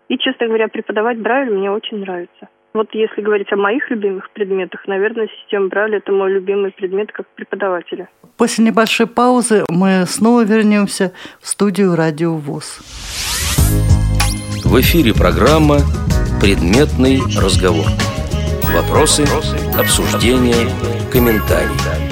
И, 0.10 0.18
честно 0.18 0.48
говоря, 0.48 0.68
преподавать 0.68 1.18
Брайль 1.20 1.50
мне 1.50 1.72
очень 1.72 2.00
нравится. 2.00 2.50
Вот 2.74 2.88
если 2.94 3.22
говорить 3.22 3.52
о 3.54 3.56
моих 3.56 3.90
любимых 3.92 4.32
предметах, 4.32 4.88
наверное, 4.88 5.28
система 5.28 5.68
Брайля– 5.68 5.98
это 6.00 6.12
мой 6.12 6.32
любимый 6.32 6.72
предмет 6.72 7.12
как 7.12 7.28
преподавателя. 7.36 8.10
После 8.36 8.66
небольшой 8.66 9.06
паузы 9.06 9.64
мы 9.70 10.06
снова 10.08 10.44
вернемся 10.44 11.14
в 11.40 11.48
студию 11.48 11.96
«Радио 11.96 12.34
ВОЗ». 12.34 12.80
В 14.66 14.80
эфире 14.82 15.14
программа 15.14 15.78
«Предметный 16.42 17.20
разговор». 17.40 17.86
Вопросы, 18.74 19.22
обсуждения, 19.78 20.68
комментарии. 21.12 22.03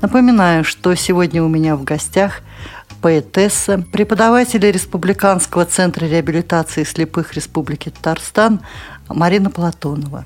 Напоминаю, 0.00 0.62
что 0.62 0.94
сегодня 0.94 1.42
у 1.42 1.48
меня 1.48 1.74
в 1.74 1.82
гостях 1.82 2.42
поэтесса, 3.02 3.84
преподаватель 3.92 4.70
Республиканского 4.70 5.64
центра 5.64 6.06
реабилитации 6.06 6.84
слепых 6.84 7.34
Республики 7.34 7.90
Татарстан 7.90 8.60
Марина 9.08 9.50
Платонова. 9.50 10.24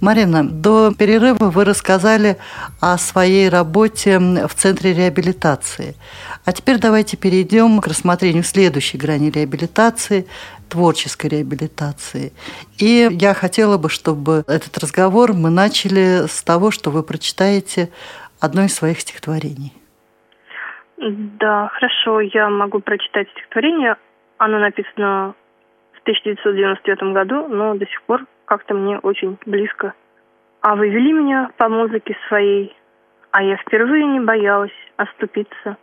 Марина, 0.00 0.48
до 0.48 0.94
перерыва 0.96 1.50
вы 1.50 1.64
рассказали 1.64 2.36
о 2.78 2.96
своей 2.96 3.48
работе 3.48 4.20
в 4.20 4.54
Центре 4.54 4.94
реабилитации. 4.94 5.96
А 6.44 6.52
теперь 6.52 6.78
давайте 6.78 7.16
перейдем 7.16 7.80
к 7.80 7.88
рассмотрению 7.88 8.44
следующей 8.44 8.98
грани 8.98 9.30
реабилитации 9.30 10.26
творческой 10.68 11.26
реабилитации. 11.26 12.32
И 12.78 13.08
я 13.10 13.34
хотела 13.34 13.78
бы, 13.78 13.90
чтобы 13.90 14.44
этот 14.46 14.78
разговор 14.78 15.32
мы 15.32 15.50
начали 15.50 16.26
с 16.30 16.42
того, 16.42 16.70
что 16.70 16.90
вы 16.90 17.02
прочитаете 17.02 17.90
одно 18.42 18.62
из 18.64 18.74
своих 18.74 19.00
стихотворений. 19.00 19.72
Да, 20.98 21.68
хорошо, 21.68 22.20
я 22.20 22.50
могу 22.50 22.80
прочитать 22.80 23.28
стихотворение. 23.30 23.96
Оно 24.38 24.58
написано 24.58 25.34
в 25.92 26.00
1999 26.02 27.14
году, 27.14 27.48
но 27.48 27.74
до 27.74 27.86
сих 27.86 28.02
пор 28.02 28.26
как-то 28.44 28.74
мне 28.74 28.98
очень 28.98 29.38
близко. 29.46 29.94
А 30.60 30.74
вы 30.74 30.88
вели 30.88 31.12
меня 31.12 31.50
по 31.56 31.68
музыке 31.68 32.16
своей, 32.28 32.76
а 33.30 33.42
я 33.42 33.56
впервые 33.56 34.06
не 34.06 34.20
боялась 34.20 34.70
оступиться 34.96 35.76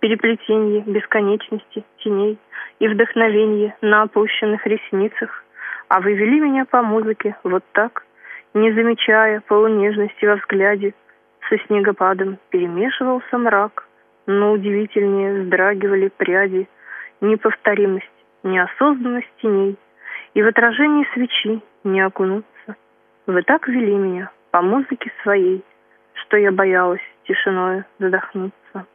переплетенье 0.00 0.82
бесконечности 0.82 1.84
теней 1.98 2.38
и 2.78 2.88
вдохновенье 2.88 3.76
на 3.80 4.02
опущенных 4.02 4.66
ресницах. 4.66 5.44
А 5.88 6.00
вы 6.00 6.14
вели 6.14 6.40
меня 6.40 6.64
по 6.64 6.82
музыке 6.82 7.36
вот 7.44 7.64
так, 7.72 8.04
не 8.54 8.72
замечая 8.72 9.40
полунежности 9.40 10.24
во 10.24 10.36
взгляде. 10.36 10.94
Со 11.48 11.58
снегопадом 11.66 12.38
перемешивался 12.50 13.38
мрак, 13.38 13.86
но 14.26 14.52
удивительнее 14.52 15.42
вздрагивали 15.42 16.08
пряди, 16.08 16.68
неповторимость, 17.20 18.10
неосознанность 18.42 19.30
теней, 19.40 19.76
и 20.34 20.42
в 20.42 20.46
отражении 20.46 21.06
свечи 21.14 21.62
не 21.84 22.00
окунуться. 22.00 22.76
Вы 23.26 23.42
так 23.42 23.68
вели 23.68 23.94
меня 23.94 24.30
по 24.50 24.60
музыке 24.60 25.12
своей, 25.22 25.64
что 26.14 26.36
я 26.36 26.50
боялась 26.50 27.00
тишиною 27.26 27.84
задохнуться. 27.98 28.86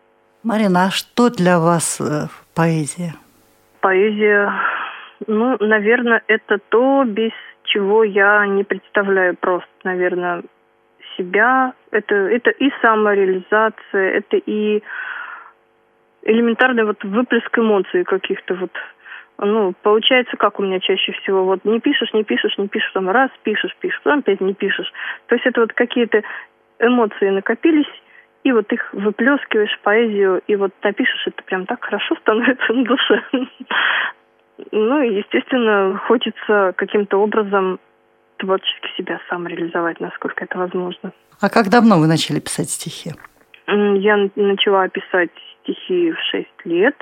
Марина, 0.43 0.85
а 0.85 0.89
что 0.89 1.29
для 1.29 1.59
вас 1.59 2.01
э, 2.01 2.27
поэзия? 2.55 3.13
Поэзия, 3.79 4.51
ну, 5.27 5.55
наверное, 5.59 6.21
это 6.27 6.57
то, 6.69 7.03
без 7.05 7.31
чего 7.63 8.03
я 8.03 8.45
не 8.47 8.63
представляю 8.63 9.35
просто, 9.35 9.69
наверное, 9.83 10.43
себя. 11.17 11.73
Это, 11.91 12.15
это 12.15 12.49
и 12.51 12.71
самореализация, 12.81 14.11
это 14.17 14.37
и 14.37 14.81
элементарный 16.23 16.83
вот 16.83 17.03
выплеск 17.03 17.57
эмоций 17.57 18.03
каких-то 18.03 18.55
вот. 18.55 18.71
Ну, 19.43 19.73
получается, 19.81 20.37
как 20.37 20.59
у 20.59 20.63
меня 20.63 20.79
чаще 20.79 21.13
всего, 21.13 21.45
вот 21.45 21.65
не 21.65 21.79
пишешь, 21.79 22.13
не 22.13 22.23
пишешь, 22.23 22.59
не 22.59 22.67
пишешь, 22.67 22.91
там 22.91 23.09
раз 23.09 23.31
пишешь, 23.41 23.75
пишешь, 23.79 23.99
потом 24.03 24.19
опять 24.19 24.39
не 24.39 24.53
пишешь. 24.53 24.91
То 25.27 25.35
есть 25.35 25.47
это 25.47 25.61
вот 25.61 25.73
какие-то 25.73 26.21
эмоции 26.77 27.29
накопились, 27.29 27.89
и 28.43 28.51
вот 28.51 28.71
их 28.71 28.93
выплескиваешь 28.93 29.73
в 29.73 29.79
поэзию, 29.79 30.41
и 30.45 30.55
вот 30.55 30.71
напишешь, 30.83 31.25
это 31.25 31.41
прям 31.43 31.65
так 31.65 31.83
хорошо 31.83 32.15
становится 32.17 32.73
на 32.73 32.83
душе. 32.83 33.23
Ну 34.71 35.01
и, 35.01 35.15
естественно, 35.15 35.99
хочется 36.05 36.73
каким-то 36.75 37.17
образом 37.17 37.79
творчески 38.41 38.89
себя 38.97 39.19
сам 39.29 39.47
реализовать, 39.47 39.99
насколько 39.99 40.43
это 40.43 40.57
возможно. 40.57 41.11
А 41.39 41.49
как 41.49 41.69
давно 41.69 41.99
вы 41.99 42.07
начали 42.07 42.39
писать 42.39 42.69
стихи? 42.69 43.11
Я 43.67 44.29
начала 44.35 44.89
писать 44.89 45.31
стихи 45.61 46.11
в 46.11 46.19
шесть 46.31 46.65
лет. 46.65 46.95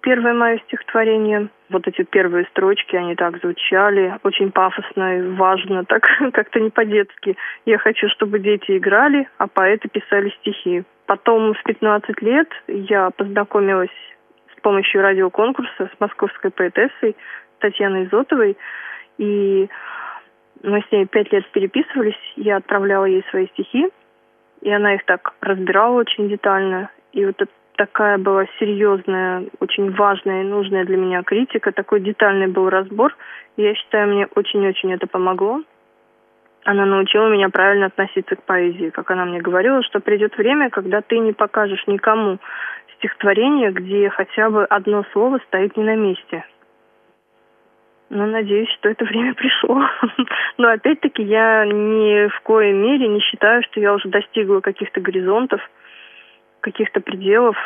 Первое 0.00 0.34
мое 0.34 0.58
стихотворение. 0.66 1.48
Вот 1.70 1.86
эти 1.88 2.02
первые 2.02 2.46
строчки, 2.50 2.94
они 2.94 3.14
так 3.14 3.40
звучали, 3.40 4.18
очень 4.22 4.52
пафосно 4.52 5.18
и 5.18 5.22
важно, 5.36 5.84
так 5.88 6.06
как-то 6.32 6.60
не 6.60 6.70
по-детски. 6.70 7.36
Я 7.66 7.78
хочу, 7.78 8.08
чтобы 8.10 8.38
дети 8.38 8.76
играли, 8.78 9.28
а 9.38 9.48
поэты 9.48 9.88
писали 9.88 10.30
стихи. 10.40 10.84
Потом 11.06 11.54
в 11.54 11.62
15 11.64 12.22
лет 12.22 12.48
я 12.68 13.10
познакомилась 13.10 13.94
с 14.56 14.60
помощью 14.60 15.02
радиоконкурса 15.02 15.90
с 15.94 16.00
московской 16.00 16.50
поэтессой 16.50 17.16
Татьяной 17.58 18.04
Изотовой, 18.04 18.56
и 19.18 19.68
мы 20.64 20.80
с 20.80 20.92
ней 20.92 21.06
пять 21.06 21.30
лет 21.30 21.46
переписывались, 21.52 22.18
я 22.36 22.56
отправляла 22.56 23.04
ей 23.04 23.22
свои 23.30 23.46
стихи, 23.48 23.88
и 24.62 24.70
она 24.70 24.94
их 24.94 25.04
так 25.04 25.34
разбирала 25.40 26.00
очень 26.00 26.28
детально. 26.28 26.90
И 27.12 27.24
вот 27.24 27.36
это 27.40 27.52
такая 27.76 28.18
была 28.18 28.46
серьезная, 28.58 29.44
очень 29.60 29.90
важная 29.92 30.42
и 30.42 30.46
нужная 30.46 30.84
для 30.84 30.96
меня 30.96 31.22
критика, 31.22 31.70
такой 31.70 32.00
детальный 32.00 32.46
был 32.46 32.70
разбор. 32.70 33.14
Я 33.56 33.74
считаю, 33.74 34.08
мне 34.08 34.26
очень-очень 34.34 34.92
это 34.92 35.06
помогло. 35.06 35.60
Она 36.64 36.86
научила 36.86 37.28
меня 37.28 37.50
правильно 37.50 37.86
относиться 37.86 38.36
к 38.36 38.42
поэзии. 38.44 38.88
Как 38.88 39.10
она 39.10 39.26
мне 39.26 39.42
говорила, 39.42 39.82
что 39.82 40.00
придет 40.00 40.36
время, 40.38 40.70
когда 40.70 41.02
ты 41.02 41.18
не 41.18 41.34
покажешь 41.34 41.86
никому 41.86 42.38
стихотворение, 42.96 43.70
где 43.70 44.08
хотя 44.08 44.48
бы 44.48 44.64
одно 44.64 45.04
слово 45.12 45.40
стоит 45.46 45.76
не 45.76 45.84
на 45.84 45.94
месте. 45.94 46.42
Ну, 48.14 48.26
надеюсь, 48.26 48.70
что 48.78 48.88
это 48.88 49.04
время 49.04 49.34
пришло. 49.34 49.82
Но 50.58 50.68
опять-таки 50.68 51.20
я 51.24 51.66
ни 51.66 52.28
в 52.28 52.40
коей 52.42 52.72
мере 52.72 53.08
не 53.08 53.18
считаю, 53.18 53.64
что 53.64 53.80
я 53.80 53.92
уже 53.92 54.08
достигла 54.08 54.60
каких-то 54.60 55.00
горизонтов, 55.00 55.60
каких-то 56.60 57.00
пределов. 57.00 57.56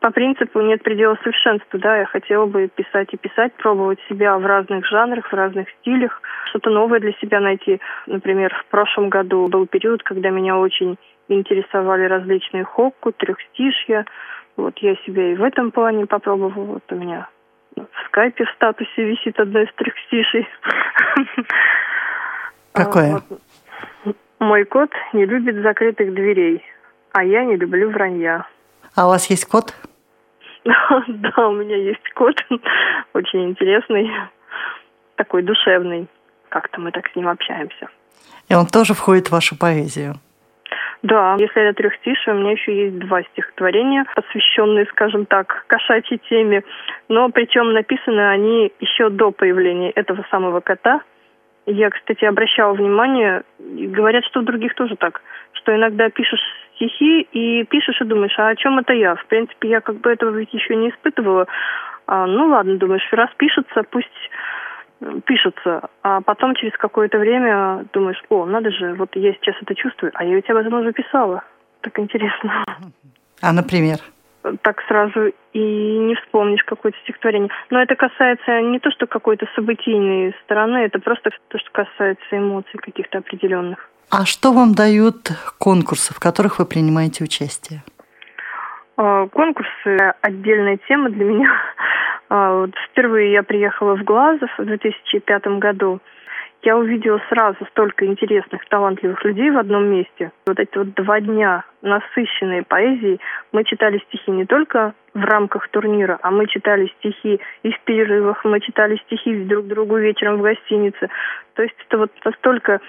По 0.00 0.10
принципу 0.10 0.60
нет 0.60 0.82
предела 0.82 1.16
совершенства, 1.22 1.78
да, 1.78 1.96
я 1.96 2.04
хотела 2.04 2.44
бы 2.44 2.68
писать 2.68 3.14
и 3.14 3.16
писать, 3.16 3.54
пробовать 3.54 3.98
себя 4.06 4.36
в 4.36 4.44
разных 4.44 4.86
жанрах, 4.86 5.32
в 5.32 5.34
разных 5.34 5.70
стилях, 5.80 6.20
что-то 6.50 6.68
новое 6.68 7.00
для 7.00 7.12
себя 7.14 7.40
найти. 7.40 7.80
Например, 8.06 8.54
в 8.54 8.66
прошлом 8.70 9.08
году 9.08 9.48
был 9.48 9.66
период, 9.66 10.02
когда 10.02 10.28
меня 10.28 10.58
очень 10.58 10.98
интересовали 11.28 12.04
различные 12.04 12.64
хокку, 12.64 13.10
трехстишья. 13.12 14.04
Вот 14.58 14.76
я 14.80 14.96
себя 15.06 15.32
и 15.32 15.34
в 15.34 15.42
этом 15.42 15.70
плане 15.70 16.04
попробовала. 16.04 16.64
Вот 16.74 16.82
у 16.90 16.94
меня 16.94 17.26
в 17.76 18.06
скайпе 18.06 18.44
в 18.44 18.50
статусе 18.50 19.04
висит 19.04 19.38
одно 19.38 19.60
из 19.60 19.72
трех 19.74 19.94
стишей. 20.06 20.48
Какое? 22.72 23.22
Мой 24.38 24.64
кот 24.64 24.90
не 25.12 25.24
любит 25.24 25.62
закрытых 25.62 26.12
дверей, 26.12 26.62
а 27.12 27.24
я 27.24 27.44
не 27.44 27.56
люблю 27.56 27.90
вранья. 27.90 28.46
А 28.94 29.06
у 29.06 29.08
вас 29.10 29.30
есть 29.30 29.46
кот? 29.46 29.74
Да, 31.08 31.48
у 31.48 31.52
меня 31.52 31.76
есть 31.76 32.08
кот, 32.14 32.36
очень 33.12 33.50
интересный, 33.50 34.10
такой 35.16 35.42
душевный. 35.42 36.08
Как-то 36.48 36.80
мы 36.80 36.90
так 36.92 37.08
с 37.08 37.16
ним 37.16 37.28
общаемся. 37.28 37.88
И 38.48 38.54
он 38.54 38.66
тоже 38.66 38.94
входит 38.94 39.28
в 39.28 39.32
вашу 39.32 39.58
поэзию? 39.58 40.14
Да, 41.04 41.36
если 41.38 41.60
это 41.60 41.76
трехстишие, 41.76 42.34
у 42.34 42.38
меня 42.38 42.52
еще 42.52 42.74
есть 42.74 42.98
два 42.98 43.22
стихотворения, 43.24 44.06
посвященные, 44.14 44.86
скажем 44.86 45.26
так, 45.26 45.66
кошачьей 45.66 46.18
теме. 46.30 46.64
Но 47.10 47.28
причем 47.28 47.74
написаны 47.74 48.26
они 48.30 48.72
еще 48.80 49.10
до 49.10 49.30
появления 49.30 49.90
этого 49.90 50.24
самого 50.30 50.60
кота. 50.60 51.02
Я, 51.66 51.90
кстати, 51.90 52.24
обращала 52.24 52.72
внимание, 52.72 53.42
говорят, 53.58 54.24
что 54.24 54.40
у 54.40 54.44
других 54.44 54.74
тоже 54.74 54.96
так, 54.96 55.20
что 55.52 55.76
иногда 55.76 56.08
пишешь 56.08 56.40
стихи 56.76 57.20
и 57.32 57.64
пишешь 57.64 58.00
и 58.00 58.04
думаешь, 58.04 58.38
а 58.38 58.48
о 58.48 58.56
чем 58.56 58.78
это 58.78 58.94
я? 58.94 59.14
В 59.14 59.26
принципе, 59.26 59.68
я 59.68 59.82
как 59.82 59.96
бы 59.96 60.10
этого 60.10 60.30
ведь 60.30 60.54
еще 60.54 60.74
не 60.74 60.88
испытывала. 60.88 61.46
А, 62.06 62.26
ну 62.26 62.46
ладно, 62.48 62.78
думаешь, 62.78 63.06
раз 63.12 63.28
пишется, 63.36 63.82
пусть 63.90 64.08
пишется, 65.26 65.88
а 66.02 66.20
потом 66.20 66.54
через 66.54 66.72
какое-то 66.76 67.18
время 67.18 67.84
думаешь, 67.92 68.22
о, 68.28 68.46
надо 68.46 68.70
же, 68.70 68.94
вот 68.94 69.10
я 69.14 69.32
сейчас 69.34 69.56
это 69.60 69.74
чувствую, 69.74 70.12
а 70.14 70.24
я 70.24 70.34
ведь 70.34 70.48
об 70.50 70.56
этом 70.56 70.74
уже 70.74 70.92
писала. 70.92 71.42
Так 71.80 71.98
интересно. 71.98 72.64
А, 73.40 73.52
например? 73.52 73.98
Так 74.62 74.82
сразу 74.88 75.32
и 75.52 75.58
не 75.58 76.14
вспомнишь 76.16 76.62
какое-то 76.64 76.98
стихотворение. 77.02 77.50
Но 77.70 77.80
это 77.80 77.94
касается 77.94 78.60
не 78.60 78.78
то, 78.78 78.90
что 78.90 79.06
какой-то 79.06 79.46
событийной 79.54 80.34
стороны, 80.44 80.78
это 80.78 80.98
просто 80.98 81.30
то, 81.48 81.58
что 81.58 81.70
касается 81.72 82.36
эмоций 82.36 82.78
каких-то 82.78 83.18
определенных. 83.18 83.88
А 84.10 84.26
что 84.26 84.52
вам 84.52 84.74
дают 84.74 85.30
конкурсы, 85.58 86.12
в 86.14 86.20
которых 86.20 86.58
вы 86.58 86.66
принимаете 86.66 87.24
участие? 87.24 87.82
А, 88.96 89.26
конкурсы– 89.28 89.96
отдельная 90.20 90.78
тема 90.88 91.10
для 91.10 91.24
меня. 91.24 91.50
А, 92.36 92.66
впервые 92.90 93.30
я 93.30 93.44
приехала 93.44 93.94
в 93.94 94.02
Глазов 94.02 94.50
в 94.58 94.64
2005 94.64 95.46
году. 95.60 96.00
Я 96.62 96.76
увидела 96.76 97.22
сразу 97.28 97.58
столько 97.70 98.06
интересных, 98.06 98.66
талантливых 98.68 99.24
людей 99.24 99.52
в 99.52 99.58
одном 99.58 99.84
месте. 99.84 100.32
Вот 100.46 100.58
эти 100.58 100.76
вот 100.76 100.94
два 100.94 101.20
дня 101.20 101.62
насыщенные 101.82 102.64
поэзией. 102.64 103.20
Мы 103.52 103.62
читали 103.62 104.02
стихи 104.08 104.32
не 104.32 104.46
только 104.46 104.94
в 105.12 105.24
рамках 105.24 105.68
турнира, 105.68 106.18
а 106.22 106.32
мы 106.32 106.48
читали 106.48 106.90
стихи 106.98 107.38
и 107.62 107.70
в 107.70 107.80
перерывах, 107.84 108.44
мы 108.44 108.58
читали 108.58 108.96
стихи 109.06 109.44
друг 109.44 109.68
другу 109.68 109.96
вечером 109.98 110.38
в 110.38 110.42
гостинице. 110.42 111.10
То 111.54 111.62
есть 111.62 111.76
это 111.86 111.98
вот 111.98 112.10
настолько 112.24 112.80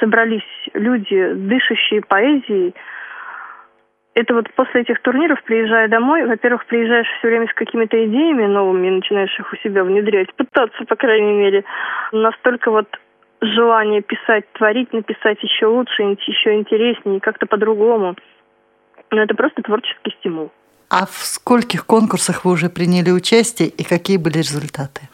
собрались 0.00 0.42
люди, 0.74 1.34
дышащие 1.34 2.02
поэзией, 2.02 2.74
это 4.14 4.34
вот 4.34 4.52
после 4.54 4.82
этих 4.82 5.00
турниров, 5.00 5.42
приезжая 5.44 5.88
домой, 5.88 6.26
во-первых, 6.26 6.66
приезжаешь 6.66 7.06
все 7.18 7.28
время 7.28 7.48
с 7.48 7.54
какими-то 7.54 7.96
идеями 8.06 8.46
новыми, 8.46 8.90
начинаешь 8.90 9.38
их 9.38 9.52
у 9.52 9.56
себя 9.56 9.84
внедрять, 9.84 10.34
пытаться, 10.34 10.84
по 10.84 10.96
крайней 10.96 11.32
мере. 11.32 11.64
Настолько 12.12 12.70
вот 12.70 12.88
желание 13.40 14.02
писать, 14.02 14.44
творить, 14.52 14.92
написать 14.92 15.42
еще 15.42 15.66
лучше, 15.66 16.02
еще 16.02 16.54
интереснее, 16.54 17.20
как-то 17.20 17.46
по-другому. 17.46 18.14
Но 19.10 19.22
это 19.22 19.34
просто 19.34 19.62
творческий 19.62 20.14
стимул. 20.18 20.52
А 20.90 21.06
в 21.06 21.16
скольких 21.24 21.86
конкурсах 21.86 22.44
вы 22.44 22.52
уже 22.52 22.68
приняли 22.68 23.10
участие 23.10 23.68
и 23.68 23.82
какие 23.82 24.18
были 24.18 24.38
результаты? 24.38 25.08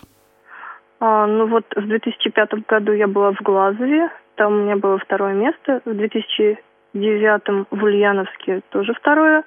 А, 0.98 1.26
ну 1.26 1.46
вот 1.46 1.64
в 1.76 1.86
2005 1.86 2.66
году 2.66 2.92
я 2.92 3.06
была 3.06 3.30
в 3.30 3.40
Глазове, 3.42 4.10
там 4.34 4.52
у 4.52 4.64
меня 4.64 4.76
было 4.76 4.98
второе 4.98 5.34
место. 5.34 5.82
В 5.84 5.94
2000 5.94 6.58
девятом 6.94 7.66
в 7.70 7.82
Ульяновске 7.82 8.62
тоже 8.70 8.94
второе, 8.94 9.44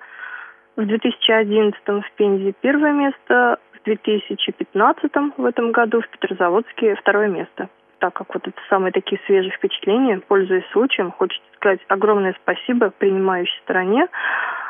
в 0.76 0.86
2011 0.86 1.80
в 1.88 2.12
Пензе 2.16 2.54
первое 2.62 2.92
место, 2.92 3.60
в 3.74 3.84
2015 3.84 5.12
в 5.38 5.46
этом 5.46 5.72
году 5.72 6.02
в 6.02 6.10
Петрозаводске 6.10 6.96
второе 6.96 7.28
место. 7.28 7.70
Так 8.00 8.14
как 8.14 8.34
вот 8.34 8.48
это 8.48 8.60
самые 8.70 8.92
такие 8.92 9.22
свежие 9.28 9.52
впечатления, 9.52 10.22
пользуясь 10.28 10.66
случаем, 10.72 11.12
хочется 11.12 11.46
сказать 11.56 11.80
огромное 11.88 12.36
спасибо 12.42 12.92
принимающей 12.98 13.60
стороне. 13.64 14.08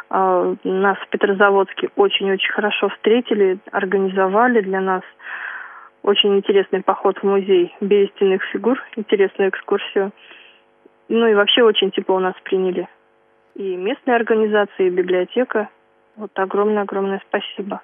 А, 0.09 0.53
нас 0.63 0.97
в 0.97 1.07
Петрозаводске 1.09 1.89
очень-очень 1.95 2.51
хорошо 2.51 2.89
встретили, 2.89 3.59
организовали 3.71 4.59
для 4.59 4.81
нас 4.81 5.03
очень 6.03 6.35
интересный 6.35 6.81
поход 6.81 7.19
в 7.19 7.23
музей 7.23 7.73
берестяных 7.79 8.43
фигур, 8.45 8.83
интересную 8.97 9.49
экскурсию. 9.49 10.11
Ну 11.11 11.27
и 11.27 11.33
вообще 11.33 11.61
очень 11.61 11.91
тепло 11.91 12.21
нас 12.21 12.35
приняли. 12.45 12.87
И 13.55 13.75
местные 13.75 14.15
организации, 14.15 14.87
и 14.87 14.89
библиотека. 14.89 15.67
Вот 16.15 16.31
огромное-огромное 16.35 17.21
спасибо. 17.27 17.81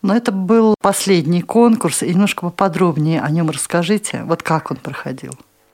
Но 0.00 0.14
это 0.14 0.30
был 0.30 0.76
последний 0.80 1.42
конкурс, 1.42 2.04
и 2.04 2.14
немножко 2.14 2.46
поподробнее 2.46 3.20
о 3.20 3.30
нем 3.32 3.48
расскажите. 3.50 4.20
Вот 4.26 4.44
как 4.44 4.70
он 4.70 4.76
проходил? 4.76 5.32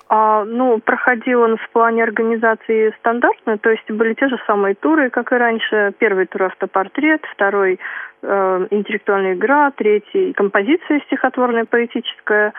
А, 0.09 0.45
ну, 0.45 0.79
проходил 0.79 1.43
он 1.43 1.59
в 1.59 1.69
плане 1.71 2.05
организации 2.05 2.95
стандартно, 3.01 3.59
то 3.59 3.69
есть 3.69 3.91
были 3.91 4.15
те 4.15 4.29
же 4.29 4.39
самые 4.47 4.75
туры, 4.75 5.11
как 5.11 5.31
и 5.33 5.37
раньше. 5.37 5.93
Первый 5.99 6.25
тур 6.25 6.45
автопортрет, 6.45 7.23
второй 7.35 7.79
э, 8.23 8.67
интеллектуальная 8.71 9.35
игра, 9.35 9.71
третий 9.73 10.33
композиция 10.33 11.01
стихотворная, 11.01 11.67
поэтическая. 11.67 12.55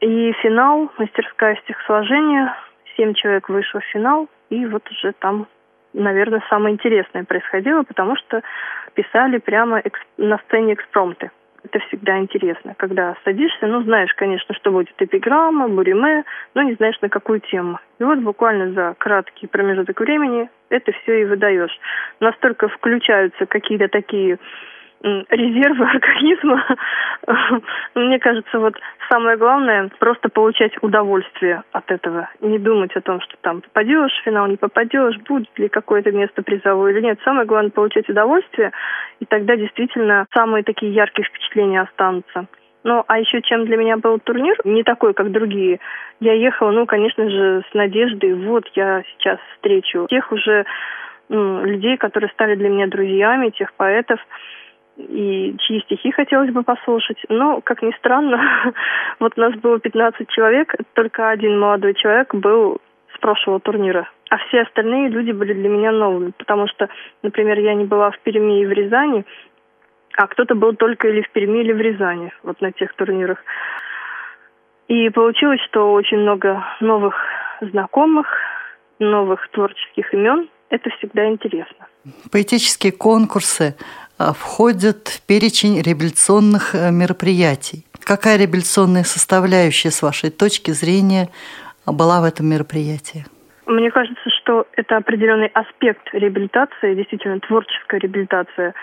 И 0.00 0.32
финал, 0.40 0.92
мастерская 0.98 1.56
стихосложения, 1.64 2.54
семь 2.96 3.14
человек 3.14 3.48
вышло 3.48 3.80
в 3.80 3.84
финал, 3.84 4.28
и 4.50 4.66
вот 4.66 4.88
уже 4.90 5.12
там, 5.18 5.46
наверное, 5.92 6.42
самое 6.48 6.74
интересное 6.74 7.24
происходило, 7.24 7.82
потому 7.82 8.16
что 8.16 8.42
писали 8.94 9.38
прямо 9.38 9.82
на 10.16 10.38
сцене 10.38 10.74
экспромты. 10.74 11.30
Это 11.64 11.78
всегда 11.86 12.18
интересно, 12.18 12.74
когда 12.76 13.16
садишься, 13.24 13.66
ну, 13.66 13.82
знаешь, 13.84 14.12
конечно, 14.14 14.54
что 14.54 14.70
будет 14.70 14.94
эпиграмма, 14.98 15.66
буриме, 15.66 16.24
но 16.54 16.62
не 16.62 16.74
знаешь, 16.74 17.00
на 17.00 17.08
какую 17.08 17.40
тему. 17.40 17.78
И 17.98 18.04
вот 18.04 18.18
буквально 18.18 18.72
за 18.72 18.94
краткий 18.98 19.46
промежуток 19.46 19.98
времени 19.98 20.50
это 20.68 20.92
все 20.92 21.22
и 21.22 21.24
выдаешь. 21.24 21.76
Настолько 22.20 22.68
включаются 22.68 23.46
какие-то 23.46 23.88
такие 23.88 24.38
резервы 25.04 25.84
организма. 25.94 26.64
Мне 27.94 28.18
кажется, 28.18 28.58
вот 28.58 28.74
самое 29.10 29.36
главное 29.36 29.90
просто 29.98 30.28
получать 30.28 30.72
удовольствие 30.82 31.62
от 31.72 31.90
этого. 31.90 32.28
Не 32.40 32.58
думать 32.58 32.94
о 32.96 33.00
том, 33.00 33.20
что 33.20 33.36
там 33.40 33.60
попадешь 33.60 34.12
в 34.12 34.24
финал, 34.24 34.46
не 34.46 34.56
попадешь, 34.56 35.18
будет 35.28 35.50
ли 35.58 35.68
какое-то 35.68 36.10
место 36.10 36.42
призовое 36.42 36.92
или 36.92 37.02
нет. 37.02 37.18
Самое 37.24 37.46
главное 37.46 37.70
получать 37.70 38.08
удовольствие, 38.08 38.72
и 39.20 39.26
тогда 39.26 39.56
действительно 39.56 40.26
самые 40.34 40.64
такие 40.64 40.92
яркие 40.92 41.28
впечатления 41.28 41.82
останутся. 41.82 42.46
Ну, 42.82 43.02
а 43.06 43.18
еще 43.18 43.40
чем 43.40 43.64
для 43.64 43.78
меня 43.78 43.96
был 43.96 44.18
турнир, 44.18 44.56
не 44.64 44.82
такой, 44.82 45.14
как 45.14 45.32
другие. 45.32 45.80
Я 46.20 46.34
ехала, 46.34 46.70
ну, 46.70 46.84
конечно 46.84 47.28
же, 47.30 47.62
с 47.70 47.74
надеждой, 47.74 48.34
вот 48.34 48.68
я 48.74 49.02
сейчас 49.12 49.38
встречу 49.54 50.06
тех 50.10 50.30
уже 50.30 50.66
ну, 51.30 51.64
людей, 51.64 51.96
которые 51.96 52.30
стали 52.30 52.54
для 52.56 52.68
меня 52.68 52.86
друзьями, 52.86 53.48
тех 53.50 53.72
поэтов, 53.74 54.20
и 54.96 55.56
чьи 55.58 55.80
стихи 55.82 56.10
хотелось 56.12 56.52
бы 56.52 56.62
послушать. 56.62 57.18
Но, 57.28 57.60
как 57.60 57.82
ни 57.82 57.92
странно, 57.98 58.40
вот 59.20 59.36
нас 59.36 59.54
было 59.54 59.78
15 59.78 60.28
человек, 60.28 60.74
только 60.94 61.30
один 61.30 61.58
молодой 61.58 61.94
человек 61.94 62.34
был 62.34 62.80
с 63.14 63.18
прошлого 63.18 63.60
турнира. 63.60 64.08
А 64.30 64.38
все 64.38 64.62
остальные 64.62 65.08
люди 65.08 65.32
были 65.32 65.52
для 65.52 65.68
меня 65.68 65.92
новыми, 65.92 66.32
потому 66.36 66.66
что, 66.68 66.88
например, 67.22 67.58
я 67.58 67.74
не 67.74 67.84
была 67.84 68.10
в 68.10 68.18
Перми 68.20 68.62
и 68.62 68.66
в 68.66 68.72
Рязани, 68.72 69.24
а 70.16 70.26
кто-то 70.26 70.54
был 70.54 70.74
только 70.74 71.08
или 71.08 71.22
в 71.22 71.30
Перми, 71.30 71.58
или 71.60 71.72
в 71.72 71.80
Рязани, 71.80 72.32
вот 72.42 72.60
на 72.60 72.72
тех 72.72 72.94
турнирах. 72.94 73.38
И 74.88 75.08
получилось, 75.10 75.60
что 75.68 75.92
очень 75.92 76.18
много 76.18 76.64
новых 76.80 77.16
знакомых, 77.60 78.26
новых 78.98 79.48
творческих 79.50 80.12
имен. 80.14 80.48
Это 80.68 80.90
всегда 80.98 81.28
интересно. 81.28 81.86
Поэтические 82.32 82.92
конкурсы 82.92 83.76
входят 84.18 85.08
в 85.08 85.26
перечень 85.26 85.80
реабилитационных 85.82 86.74
э, 86.74 86.90
мероприятий. 86.90 87.84
Какая 88.04 88.38
реабилитационная 88.38 89.04
составляющая, 89.04 89.90
с 89.90 90.02
вашей 90.02 90.30
точки 90.30 90.70
зрения, 90.72 91.28
была 91.86 92.20
в 92.20 92.24
этом 92.24 92.46
мероприятии? 92.46 93.24
Мне 93.66 93.90
кажется, 93.90 94.30
что 94.40 94.66
это 94.76 94.96
определенный 94.98 95.48
аспект 95.48 96.12
реабилитации, 96.12 96.94
действительно 96.94 97.40
творческая 97.40 97.98
реабилитация, 97.98 98.74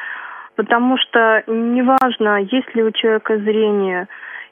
потому 0.55 0.97
что 0.97 1.43
неважно, 1.47 2.41
есть 2.41 2.73
ли 2.73 2.83
у 2.83 2.91
человека 2.91 3.37
зрение 3.37 4.07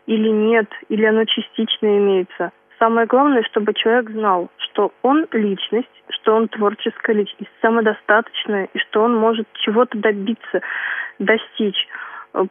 или 0.06 0.30
нет, 0.30 0.68
или 0.90 1.06
оно 1.06 1.26
частично 1.26 1.88
имеется. 1.98 2.52
Самое 2.80 3.08
главное, 3.08 3.44
чтобы 3.44 3.74
человек 3.74 4.10
знал, 4.10 4.50
что 4.58 4.94
он 5.02 5.28
личность, 5.32 5.90
что 6.10 6.34
он 6.34 6.48
творческая 6.48 7.14
личность, 7.18 7.52
самодостаточная, 7.62 8.70
и 8.74 8.80
что 8.80 9.04
он 9.04 9.16
может 9.16 9.48
чего-то 9.54 9.98
добиться, 9.98 10.62
достичь. 11.20 11.88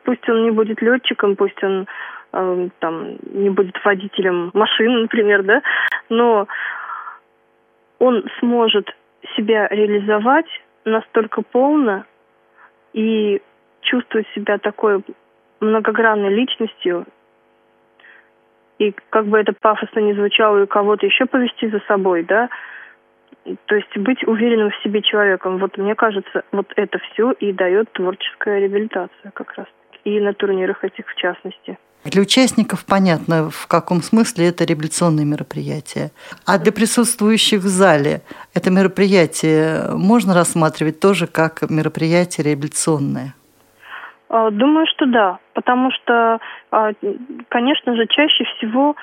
Пусть 0.05 0.29
он 0.29 0.45
не 0.45 0.51
будет 0.51 0.83
летчиком, 0.83 1.35
пусть 1.35 1.63
он 1.65 1.87
э, 2.33 2.69
там 2.81 3.17
не 3.33 3.49
будет 3.49 3.83
водителем 3.83 4.51
машины, 4.53 4.99
например, 5.03 5.43
да, 5.45 5.63
но 6.11 6.47
он 7.99 8.25
сможет 8.39 8.95
себя 9.35 9.67
реализовать 9.69 10.47
настолько 10.85 11.41
полно 11.41 12.05
и 12.93 13.41
чувствовать 13.81 14.29
себя 14.35 14.59
такой 14.59 15.03
многогранной 15.61 16.35
личностью, 16.35 17.07
и 18.79 18.95
как 19.11 19.27
бы 19.27 19.39
это 19.39 19.53
пафосно 19.61 20.01
не 20.01 20.15
звучало, 20.15 20.63
и 20.63 20.67
кого-то 20.67 21.07
еще 21.07 21.27
повести 21.27 21.69
за 21.69 21.81
собой, 21.89 22.23
да, 22.23 22.49
то 23.67 23.75
есть 23.75 23.97
быть 23.97 24.23
уверенным 24.27 24.71
в 24.71 24.83
себе 24.83 25.03
человеком. 25.03 25.59
Вот 25.59 25.79
мне 25.79 25.95
кажется, 25.95 26.43
вот 26.53 26.73
это 26.77 26.99
все 26.99 27.33
и 27.33 27.53
дает 27.53 27.91
творческая 27.93 28.61
реабилитация 28.61 29.31
как 29.33 29.53
раз. 29.57 29.67
И 30.05 30.21
на 30.21 30.33
турнирах 30.33 30.85
этих 30.85 31.07
в 31.07 31.15
частности. 31.15 31.79
Для 32.05 32.23
участников 32.23 32.85
понятно, 32.87 33.51
в 33.51 33.67
каком 33.67 34.03
смысле 34.03 34.49
это 34.49 34.65
революционное 34.65 35.25
мероприятие. 35.25 36.11
А 36.47 36.59
для 36.59 36.73
присутствующих 36.73 37.61
в 37.61 37.67
зале 37.67 38.23
это 38.55 38.71
мероприятие 38.71 39.91
можно 39.95 40.35
рассматривать 40.35 41.01
тоже 41.01 41.27
как 41.27 41.69
мероприятие 41.69 42.53
революционное? 42.53 43.35
А, 44.29 44.51
думаю, 44.51 44.87
что 44.87 45.07
да, 45.07 45.39
потому 45.59 45.91
что, 45.91 46.39
а, 46.71 46.93
конечно 47.49 47.97
же, 47.97 48.07
чаще 48.07 48.45
всего 48.45 48.95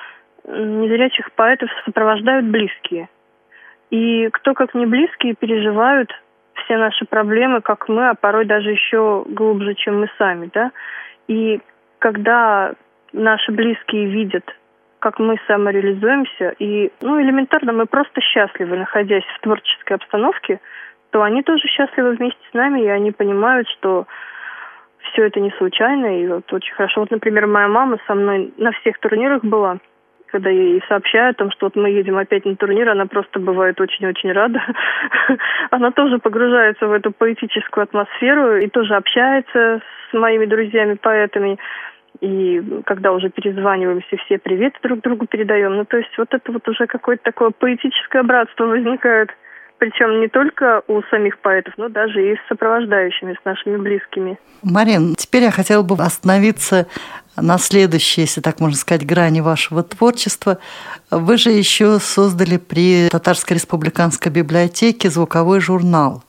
незрячих 0.47 1.33
поэтов 1.33 1.69
сопровождают 1.83 2.45
близкие. 2.45 3.09
И 3.89 4.29
кто 4.29 4.53
как 4.53 4.73
не 4.73 4.85
близкие 4.85 5.35
переживают 5.35 6.09
все 6.53 6.77
наши 6.77 7.03
проблемы, 7.03 7.59
как 7.59 7.89
мы, 7.89 8.07
а 8.07 8.13
порой 8.13 8.45
даже 8.45 8.71
еще 8.71 9.25
глубже, 9.27 9.75
чем 9.75 9.99
мы 9.99 10.09
сами, 10.17 10.49
да. 10.53 10.71
И 11.27 11.59
когда 11.99 12.71
наши 13.11 13.51
близкие 13.51 14.05
видят, 14.05 14.45
как 14.99 15.19
мы 15.19 15.35
самореализуемся, 15.47 16.55
и, 16.57 16.89
ну, 17.01 17.21
элементарно 17.21 17.73
мы 17.73 17.85
просто 17.85 18.21
счастливы, 18.21 18.77
находясь 18.77 19.25
в 19.25 19.41
творческой 19.41 19.97
обстановке, 19.97 20.61
то 21.09 21.21
они 21.21 21.43
тоже 21.43 21.67
счастливы 21.67 22.11
вместе 22.11 22.39
с 22.49 22.53
нами, 22.53 22.79
и 22.83 22.87
они 22.87 23.11
понимают, 23.11 23.67
что 23.67 24.07
все 25.11 25.25
это 25.25 25.39
не 25.39 25.51
случайно, 25.51 26.21
и 26.21 26.27
вот 26.27 26.51
очень 26.51 26.73
хорошо. 26.73 27.01
Вот, 27.01 27.11
например, 27.11 27.47
моя 27.47 27.67
мама 27.67 27.97
со 28.07 28.15
мной 28.15 28.53
на 28.57 28.71
всех 28.71 28.99
турнирах 28.99 29.43
была, 29.43 29.77
когда 30.27 30.49
я 30.49 30.61
ей 30.61 30.83
сообщаю 30.87 31.31
о 31.31 31.33
том, 31.33 31.51
что 31.51 31.67
вот 31.67 31.75
мы 31.75 31.89
едем 31.89 32.17
опять 32.17 32.45
на 32.45 32.55
турнир, 32.55 32.89
она 32.89 33.05
просто 33.05 33.39
бывает 33.39 33.79
очень-очень 33.79 34.31
рада. 34.31 34.61
она 35.71 35.91
тоже 35.91 36.17
погружается 36.19 36.87
в 36.87 36.91
эту 36.91 37.11
поэтическую 37.11 37.83
атмосферу 37.83 38.57
и 38.57 38.67
тоже 38.67 38.95
общается 38.95 39.81
с 40.09 40.13
моими 40.13 40.45
друзьями-поэтами. 40.45 41.57
И 42.21 42.61
когда 42.85 43.11
уже 43.11 43.29
перезваниваемся, 43.29 44.17
все 44.25 44.37
привет 44.37 44.73
друг 44.83 45.01
другу 45.01 45.25
передаем. 45.25 45.75
Ну, 45.75 45.85
то 45.85 45.97
есть 45.97 46.17
вот 46.17 46.33
это 46.33 46.51
вот 46.51 46.67
уже 46.67 46.87
какое-то 46.87 47.23
такое 47.23 47.51
поэтическое 47.51 48.23
братство 48.23 48.65
возникает. 48.65 49.29
Причем 49.77 50.21
не 50.21 50.27
только 50.27 50.83
у 50.87 51.01
самих 51.03 51.39
поэтов, 51.39 51.73
но 51.77 51.89
даже 51.89 52.31
и 52.31 52.35
с 52.35 52.39
сопровождающими, 52.47 53.37
с 53.39 53.45
нашими 53.45 53.77
близкими. 53.77 54.39
Марин, 54.63 55.15
теперь 55.15 55.43
я 55.43 55.51
хотела 55.51 55.83
бы 55.83 55.95
остановиться 55.95 56.87
на 57.35 57.57
следующей, 57.57 58.21
если 58.21 58.41
так 58.41 58.59
можно 58.59 58.77
сказать, 58.77 59.05
грани 59.05 59.41
вашего 59.41 59.83
творчества. 59.83 60.59
Вы 61.11 61.37
же 61.37 61.49
еще 61.49 61.99
создали 61.99 62.57
при 62.57 63.09
Татарской 63.09 63.55
республиканской 63.55 64.31
библиотеке 64.31 65.09
звуковой 65.09 65.59
журнал. 65.59 66.23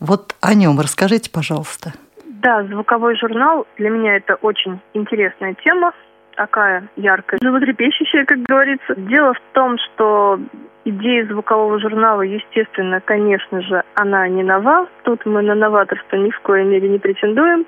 Вот 0.00 0.34
о 0.40 0.54
нем 0.54 0.80
расскажите, 0.80 1.30
пожалуйста. 1.30 1.92
Да, 2.26 2.64
звуковой 2.64 3.16
журнал 3.16 3.66
для 3.78 3.90
меня 3.90 4.16
это 4.16 4.34
очень 4.34 4.80
интересная 4.94 5.54
тема, 5.64 5.92
такая 6.34 6.88
яркая, 6.96 7.38
животрепещущая, 7.40 8.24
как 8.24 8.42
говорится. 8.42 8.94
Дело 8.96 9.34
в 9.34 9.40
том, 9.52 9.76
что 9.78 10.40
идея 10.84 11.26
звукового 11.26 11.78
журнала, 11.78 12.22
естественно, 12.22 13.00
конечно 13.00 13.60
же, 13.62 13.82
она 13.94 14.28
не 14.28 14.42
нова. 14.42 14.88
Тут 15.04 15.24
мы 15.26 15.42
на 15.42 15.54
новаторство 15.54 16.16
ни 16.16 16.30
в 16.30 16.40
коей 16.40 16.64
мере 16.64 16.88
не 16.88 16.98
претендуем. 16.98 17.66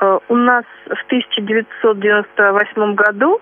Э, 0.00 0.18
у 0.28 0.36
нас 0.36 0.64
в 0.86 1.04
1998 1.06 2.94
году 2.94 3.40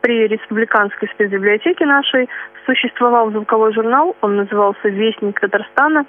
при 0.00 0.26
республиканской 0.28 1.08
спецбиблиотеке 1.08 1.84
нашей 1.86 2.28
существовал 2.66 3.30
звуковой 3.30 3.72
журнал, 3.72 4.16
он 4.20 4.36
назывался 4.36 4.88
«Вестник 4.88 5.40
Татарстана». 5.40 6.06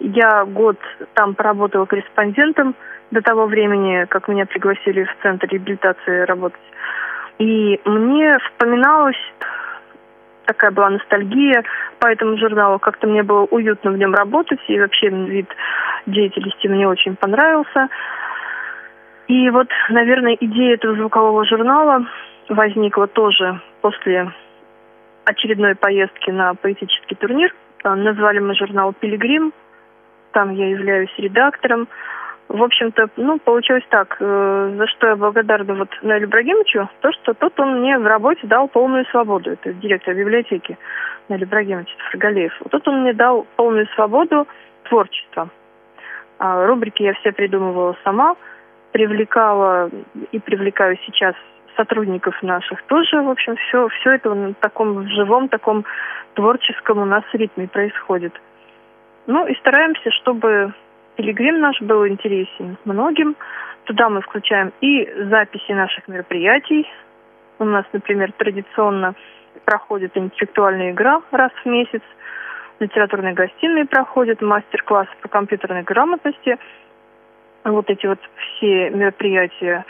Я 0.00 0.44
год 0.44 0.76
там 1.14 1.34
поработала 1.34 1.86
корреспондентом 1.86 2.74
до 3.12 3.22
того 3.22 3.46
времени, 3.46 4.04
как 4.06 4.26
меня 4.26 4.46
пригласили 4.46 5.04
в 5.04 5.22
Центр 5.22 5.46
реабилитации 5.46 6.22
работать. 6.22 6.60
И 7.38 7.80
мне 7.84 8.38
вспоминалось 8.38 9.16
такая 10.46 10.70
была 10.70 10.90
ностальгия 10.90 11.64
по 11.98 12.06
этому 12.06 12.36
журналу. 12.38 12.78
Как-то 12.78 13.06
мне 13.06 13.22
было 13.22 13.46
уютно 13.50 13.90
в 13.90 13.98
нем 13.98 14.14
работать, 14.14 14.60
и 14.68 14.78
вообще 14.78 15.08
вид 15.08 15.48
деятельности 16.06 16.66
мне 16.66 16.86
очень 16.88 17.16
понравился. 17.16 17.88
И 19.28 19.50
вот, 19.50 19.68
наверное, 19.88 20.36
идея 20.40 20.74
этого 20.74 20.96
звукового 20.96 21.44
журнала 21.46 22.06
возникла 22.48 23.06
тоже 23.06 23.60
после 23.80 24.32
очередной 25.24 25.74
поездки 25.74 26.30
на 26.30 26.54
поэтический 26.54 27.14
турнир. 27.14 27.54
Назвали 27.84 28.38
мы 28.38 28.54
журнал 28.54 28.92
«Пилигрим». 28.92 29.52
Там 30.32 30.52
я 30.54 30.68
являюсь 30.68 31.12
редактором. 31.18 31.88
В 32.52 32.62
общем-то, 32.62 33.08
ну, 33.16 33.38
получилось 33.38 33.84
так, 33.88 34.18
э, 34.20 34.74
за 34.76 34.86
что 34.88 35.06
я 35.06 35.16
благодарна 35.16 35.74
вот 35.74 35.88
Наилю 36.02 36.26
Ибрагимовичу, 36.26 36.86
то, 37.00 37.10
что 37.12 37.32
тут 37.32 37.58
он 37.58 37.80
мне 37.80 37.98
в 37.98 38.06
работе 38.06 38.46
дал 38.46 38.68
полную 38.68 39.06
свободу. 39.06 39.52
Это 39.52 39.72
директор 39.72 40.14
библиотеки 40.14 40.76
Наиль 41.30 41.44
Ибрагимович 41.44 41.88
Фаргалеев. 42.10 42.52
Вот 42.60 42.72
тут 42.72 42.86
он 42.86 43.00
мне 43.00 43.14
дал 43.14 43.46
полную 43.56 43.86
свободу 43.94 44.46
творчества. 44.82 45.48
А 46.38 46.66
рубрики 46.66 47.02
я 47.02 47.14
все 47.14 47.32
придумывала 47.32 47.96
сама, 48.04 48.36
привлекала 48.92 49.88
и 50.30 50.38
привлекаю 50.38 50.98
сейчас 51.06 51.34
сотрудников 51.74 52.42
наших 52.42 52.82
тоже. 52.82 53.22
В 53.22 53.30
общем, 53.30 53.56
все, 53.56 53.88
все 53.88 54.10
это 54.10 54.34
на 54.34 54.52
таком 54.52 55.08
живом, 55.08 55.48
таком 55.48 55.86
творческом 56.34 56.98
у 56.98 57.06
нас 57.06 57.24
ритме 57.32 57.66
происходит. 57.66 58.38
Ну 59.26 59.46
и 59.46 59.54
стараемся, 59.54 60.10
чтобы 60.10 60.74
Пилигрим 61.16 61.60
наш 61.60 61.80
был 61.80 62.06
интересен 62.06 62.76
многим. 62.84 63.36
Туда 63.84 64.08
мы 64.08 64.20
включаем 64.22 64.72
и 64.80 65.04
записи 65.30 65.72
наших 65.72 66.08
мероприятий. 66.08 66.88
У 67.58 67.64
нас, 67.64 67.84
например, 67.92 68.32
традиционно 68.32 69.14
проходит 69.64 70.16
интеллектуальная 70.16 70.92
игра 70.92 71.20
раз 71.30 71.52
в 71.64 71.68
месяц. 71.68 72.02
Литературные 72.80 73.34
гостиные 73.34 73.84
проходят, 73.84 74.40
мастер-классы 74.40 75.12
по 75.20 75.28
компьютерной 75.28 75.82
грамотности. 75.82 76.58
Вот 77.64 77.88
эти 77.90 78.06
вот 78.06 78.18
все 78.36 78.90
мероприятия 78.90 79.84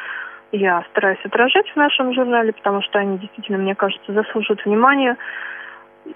я 0.53 0.85
стараюсь 0.91 1.25
отражать 1.25 1.71
в 1.71 1.77
нашем 1.77 2.13
журнале, 2.13 2.53
потому 2.53 2.83
что 2.83 2.99
они 2.99 3.19
действительно, 3.19 3.59
мне 3.59 3.75
кажется, 3.75 4.13
заслуживают 4.13 4.65
внимания. 4.67 5.17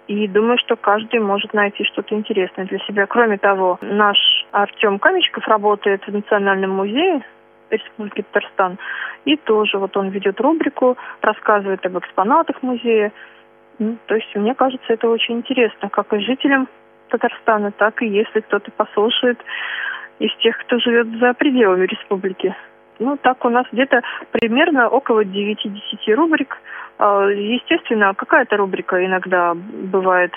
И 0.09 0.27
думаю, 0.29 0.59
что 0.59 0.77
каждый 0.77 1.21
может 1.21 1.53
найти 1.55 1.85
что-то 1.85 2.15
интересное 2.15 2.67
для 2.67 2.79
себя. 2.81 3.07
Кроме 3.07 3.39
того, 3.39 3.79
наш 3.81 4.19
Артем 4.53 4.99
Камечков 4.99 5.47
работает 5.47 6.07
в 6.07 6.13
Национальном 6.13 6.71
музее 6.71 7.23
Республики 7.71 8.23
Татарстан. 8.23 8.79
И 9.25 9.37
тоже 9.37 9.79
вот 9.79 9.97
он 9.97 10.09
ведет 10.11 10.41
рубрику, 10.41 10.97
рассказывает 11.21 11.85
об 11.85 11.99
экспонатах 11.99 12.63
музея. 12.63 13.13
Ну, 13.79 13.97
то 14.07 14.15
есть, 14.15 14.35
мне 14.35 14.55
кажется, 14.55 14.93
это 14.93 15.09
очень 15.09 15.39
интересно, 15.39 15.89
как 15.89 16.13
и 16.13 16.21
жителям 16.21 16.69
Татарстана, 17.09 17.73
так 17.73 18.03
и 18.03 18.07
если 18.07 18.41
кто-то 18.41 18.71
послушает 18.71 19.39
из 20.19 20.35
тех, 20.37 20.57
кто 20.59 20.79
живет 20.79 21.09
за 21.19 21.35
пределами 21.35 21.87
республики. 21.87 22.55
Ну, 22.99 23.17
так 23.17 23.45
у 23.45 23.51
нас 23.51 23.67
где-то 23.73 24.03
примерно 24.33 24.89
около 24.89 25.25
9-10 25.25 26.15
рубрик. 26.15 26.57
А, 26.99 27.27
естественно, 27.27 28.15
какая-то 28.15 28.57
рубрика 28.57 29.05
иногда 29.05 29.55
бывает 29.55 30.33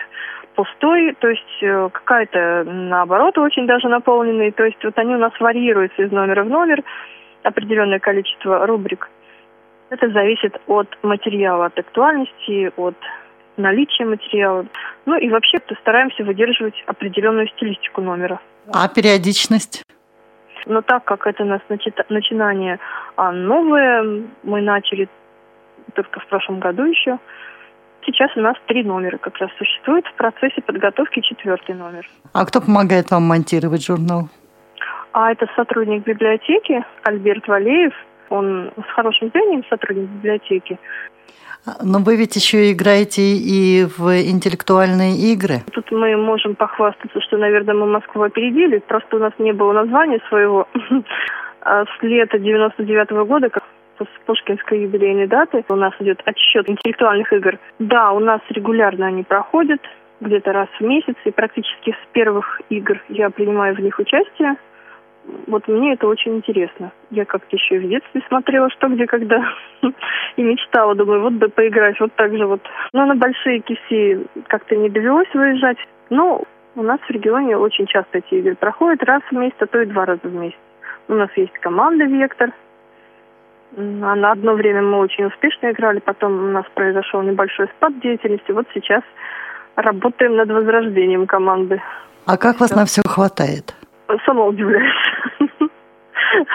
пустой, 0.56 1.16
то 1.20 1.30
есть 1.30 1.64
э, 1.64 1.90
какая-то 1.94 2.66
наоборот 2.66 3.38
очень 3.38 3.66
даже 3.66 3.88
наполненная. 3.88 4.52
То 4.52 4.66
есть 4.66 4.84
вот 4.84 4.98
они 4.98 5.16
у 5.16 5.18
нас 5.18 5.32
варьируются 5.40 6.04
из 6.04 6.12
номера 6.12 6.44
в 6.44 6.50
номер, 6.50 6.84
определенное 7.44 8.00
количество 8.00 8.66
рубрик. 8.68 9.10
Это 9.90 10.10
зависит 10.10 10.60
от 10.68 10.88
материала, 11.02 11.68
от 11.68 11.80
актуальности, 11.80 12.72
от 12.76 12.96
наличия 13.56 14.06
материала. 14.06 14.66
Ну 15.06 15.18
и 15.18 15.30
вообще 15.30 15.60
стараемся 15.82 16.24
выдерживать 16.24 16.76
определенную 16.86 17.48
стилистику 17.48 18.02
номера. 18.02 18.40
А 18.72 18.88
периодичность? 18.90 19.84
Но 20.66 20.82
так 20.82 21.06
как 21.06 21.28
это 21.28 21.44
у 21.44 21.46
нас 21.46 21.62
начинание 21.70 22.80
а 23.16 23.32
новое, 23.32 24.24
мы 24.44 24.62
начали 24.62 25.10
только 25.94 26.20
в 26.20 26.28
прошлом 26.28 26.60
году 26.60 26.84
еще. 26.86 27.20
Сейчас 28.06 28.32
у 28.36 28.40
нас 28.40 28.56
три 28.68 28.84
номера 28.84 29.18
как 29.18 29.38
раз 29.38 29.50
существует. 29.58 30.06
В 30.08 30.14
процессе 30.14 30.62
подготовки 30.62 31.22
четвертый 31.22 31.76
номер. 31.76 32.08
А 32.34 32.46
кто 32.46 32.62
помогает 32.62 33.12
вам 33.12 33.24
монтировать 33.24 33.86
журнал? 33.86 34.30
А 35.12 35.32
это 35.32 35.48
сотрудник 35.56 36.06
библиотеки 36.06 36.86
Альберт 37.04 37.48
Валеев. 37.48 37.94
Он 38.30 38.72
с 38.78 38.94
хорошим 38.94 39.30
зрением 39.34 39.64
сотрудник 39.70 40.10
библиотеки. 40.10 40.78
Но 41.84 42.00
вы 42.00 42.16
ведь 42.16 42.36
еще 42.36 42.72
играете 42.72 43.22
и 43.22 43.86
в 43.86 44.10
интеллектуальные 44.10 45.18
игры. 45.34 45.62
Тут 45.74 45.92
мы 45.92 46.16
можем 46.16 46.56
похвастаться, 46.56 47.20
что, 47.22 47.38
наверное, 47.38 47.76
мы 47.76 47.86
Москву 47.86 48.24
опередили. 48.24 48.80
Просто 48.80 49.18
у 49.18 49.20
нас 49.20 49.34
не 49.40 49.52
было 49.52 49.74
названия 49.74 50.20
своего. 50.30 50.68
А 51.62 51.84
с 51.84 52.02
лета 52.02 52.40
99 52.40 53.12
-го 53.12 53.26
года, 53.26 53.50
как 53.50 53.66
с 54.00 54.26
Пушкинской 54.26 54.84
юбилейной 54.84 55.28
даты, 55.28 55.66
у 55.68 55.76
нас 55.76 55.94
идет 56.00 56.22
отсчет 56.24 56.70
интеллектуальных 56.70 57.34
игр. 57.34 57.60
Да, 57.80 58.14
у 58.14 58.20
нас 58.20 58.40
регулярно 58.50 59.08
они 59.08 59.24
проходят, 59.24 59.82
где-то 60.22 60.54
раз 60.54 60.70
в 60.80 60.84
месяц, 60.84 61.16
и 61.26 61.32
практически 61.32 61.92
с 61.92 62.14
первых 62.14 62.62
игр 62.70 63.02
я 63.10 63.30
принимаю 63.30 63.76
в 63.76 63.80
них 63.80 64.00
участие 64.00 64.56
вот 65.48 65.68
мне 65.68 65.94
это 65.94 66.08
очень 66.08 66.38
интересно. 66.38 66.92
Я 67.12 67.26
как-то 67.26 67.56
еще 67.56 67.76
и 67.76 67.80
в 67.80 67.90
детстве 67.90 68.22
смотрела, 68.28 68.70
что 68.70 68.88
где, 68.88 69.06
когда, 69.06 69.44
и 70.36 70.44
мечтала, 70.44 70.96
думаю, 70.96 71.22
вот 71.22 71.34
бы 71.34 71.50
поиграть 71.50 72.00
вот 72.00 72.14
так 72.14 72.36
же 72.36 72.46
вот. 72.46 72.62
Но 72.94 73.06
на 73.06 73.16
большие 73.16 73.60
киси 73.60 74.28
как-то 74.48 74.76
не 74.76 74.90
довелось 74.90 75.34
выезжать. 75.34 75.78
Но 76.10 76.44
у 76.76 76.84
нас 76.84 77.00
в 77.02 77.10
регионе 77.10 77.58
очень 77.58 77.86
часто 77.88 78.20
эти 78.20 78.36
игры 78.36 78.56
проходят 78.56 79.04
раз 79.04 79.22
в 79.30 79.36
месяц, 79.36 79.56
а 79.60 79.68
то 79.68 79.82
и 79.82 79.86
два 79.86 80.06
раза 80.06 80.22
в 80.24 80.34
месяц. 80.34 80.58
У 81.08 81.14
нас 81.14 81.30
есть 81.36 81.54
команда 81.54 82.06
«Вектор». 82.06 82.52
А 83.78 84.16
на 84.16 84.32
одно 84.32 84.54
время 84.54 84.82
мы 84.82 84.98
очень 85.00 85.26
успешно 85.26 85.72
играли, 85.72 86.00
потом 86.00 86.34
у 86.34 86.52
нас 86.52 86.66
произошел 86.74 87.22
небольшой 87.22 87.68
спад 87.68 88.00
деятельности. 88.00 88.52
Вот 88.52 88.66
сейчас 88.74 89.04
работаем 89.76 90.36
над 90.36 90.50
возрождением 90.50 91.28
команды. 91.28 91.82
А 92.26 92.38
как 92.38 92.60
вас 92.60 92.72
на 92.72 92.86
все 92.86 93.02
хватает? 93.06 93.76
Сама 94.26 94.46
удивляюсь. 94.46 94.94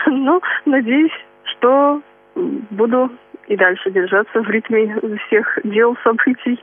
Ну, 0.06 0.40
надеюсь, 0.66 1.12
что 1.44 2.00
буду 2.34 3.10
и 3.48 3.56
дальше 3.56 3.90
держаться 3.90 4.40
в 4.40 4.48
ритме 4.48 4.94
всех 5.26 5.58
дел, 5.64 5.96
событий. 6.04 6.62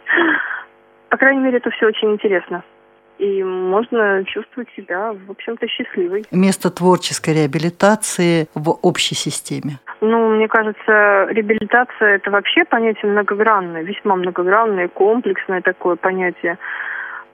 По 1.09 1.17
крайней 1.17 1.41
мере, 1.41 1.57
это 1.57 1.69
все 1.71 1.87
очень 1.87 2.11
интересно. 2.13 2.63
И 3.17 3.43
можно 3.43 4.23
чувствовать 4.25 4.69
себя, 4.75 5.13
в 5.13 5.29
общем-то, 5.29 5.67
счастливой. 5.67 6.23
Место 6.31 6.71
творческой 6.71 7.35
реабилитации 7.35 8.47
в 8.55 8.71
общей 8.81 9.13
системе. 9.13 9.79
Ну, 9.99 10.35
мне 10.35 10.47
кажется, 10.47 11.27
реабилитация– 11.29 12.15
это 12.15 12.31
вообще 12.31 12.65
понятие 12.65 13.11
многогранное, 13.11 13.83
весьма 13.83 14.15
многогранное, 14.15 14.87
комплексное 14.87 15.61
такое 15.61 15.97
понятие. 15.97 16.57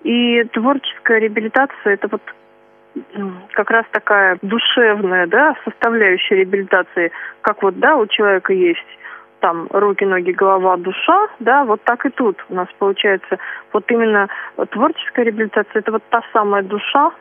И 0.03 0.43
творческая 0.51 1.19
реабилитация– 1.19 1.93
это 1.93 2.09
вот 2.11 2.21
как 3.51 3.69
раз 3.71 3.85
такая 3.91 4.37
душевная, 4.41 5.27
да, 5.27 5.55
составляющая 5.63 6.37
реабилитации, 6.37 7.11
как 7.41 7.63
вот, 7.63 7.79
да, 7.79 7.95
у 7.95 8.07
человека 8.07 8.53
есть 8.53 8.85
там 9.39 9.67
руки, 9.71 10.03
ноги, 10.03 10.31
голова, 10.31 10.77
душа, 10.77 11.27
да, 11.39 11.63
вот 11.63 11.81
так 11.83 12.05
и 12.05 12.09
тут 12.09 12.43
у 12.49 12.55
нас 12.55 12.67
получается. 12.79 13.37
Вот 13.71 13.89
именно 13.91 14.29
творческая 14.71 15.25
реабилитация– 15.25 15.71
это 15.79 15.91
вот 15.91 16.03
та 16.09 16.21
самая 16.33 16.63
душа 16.63 17.11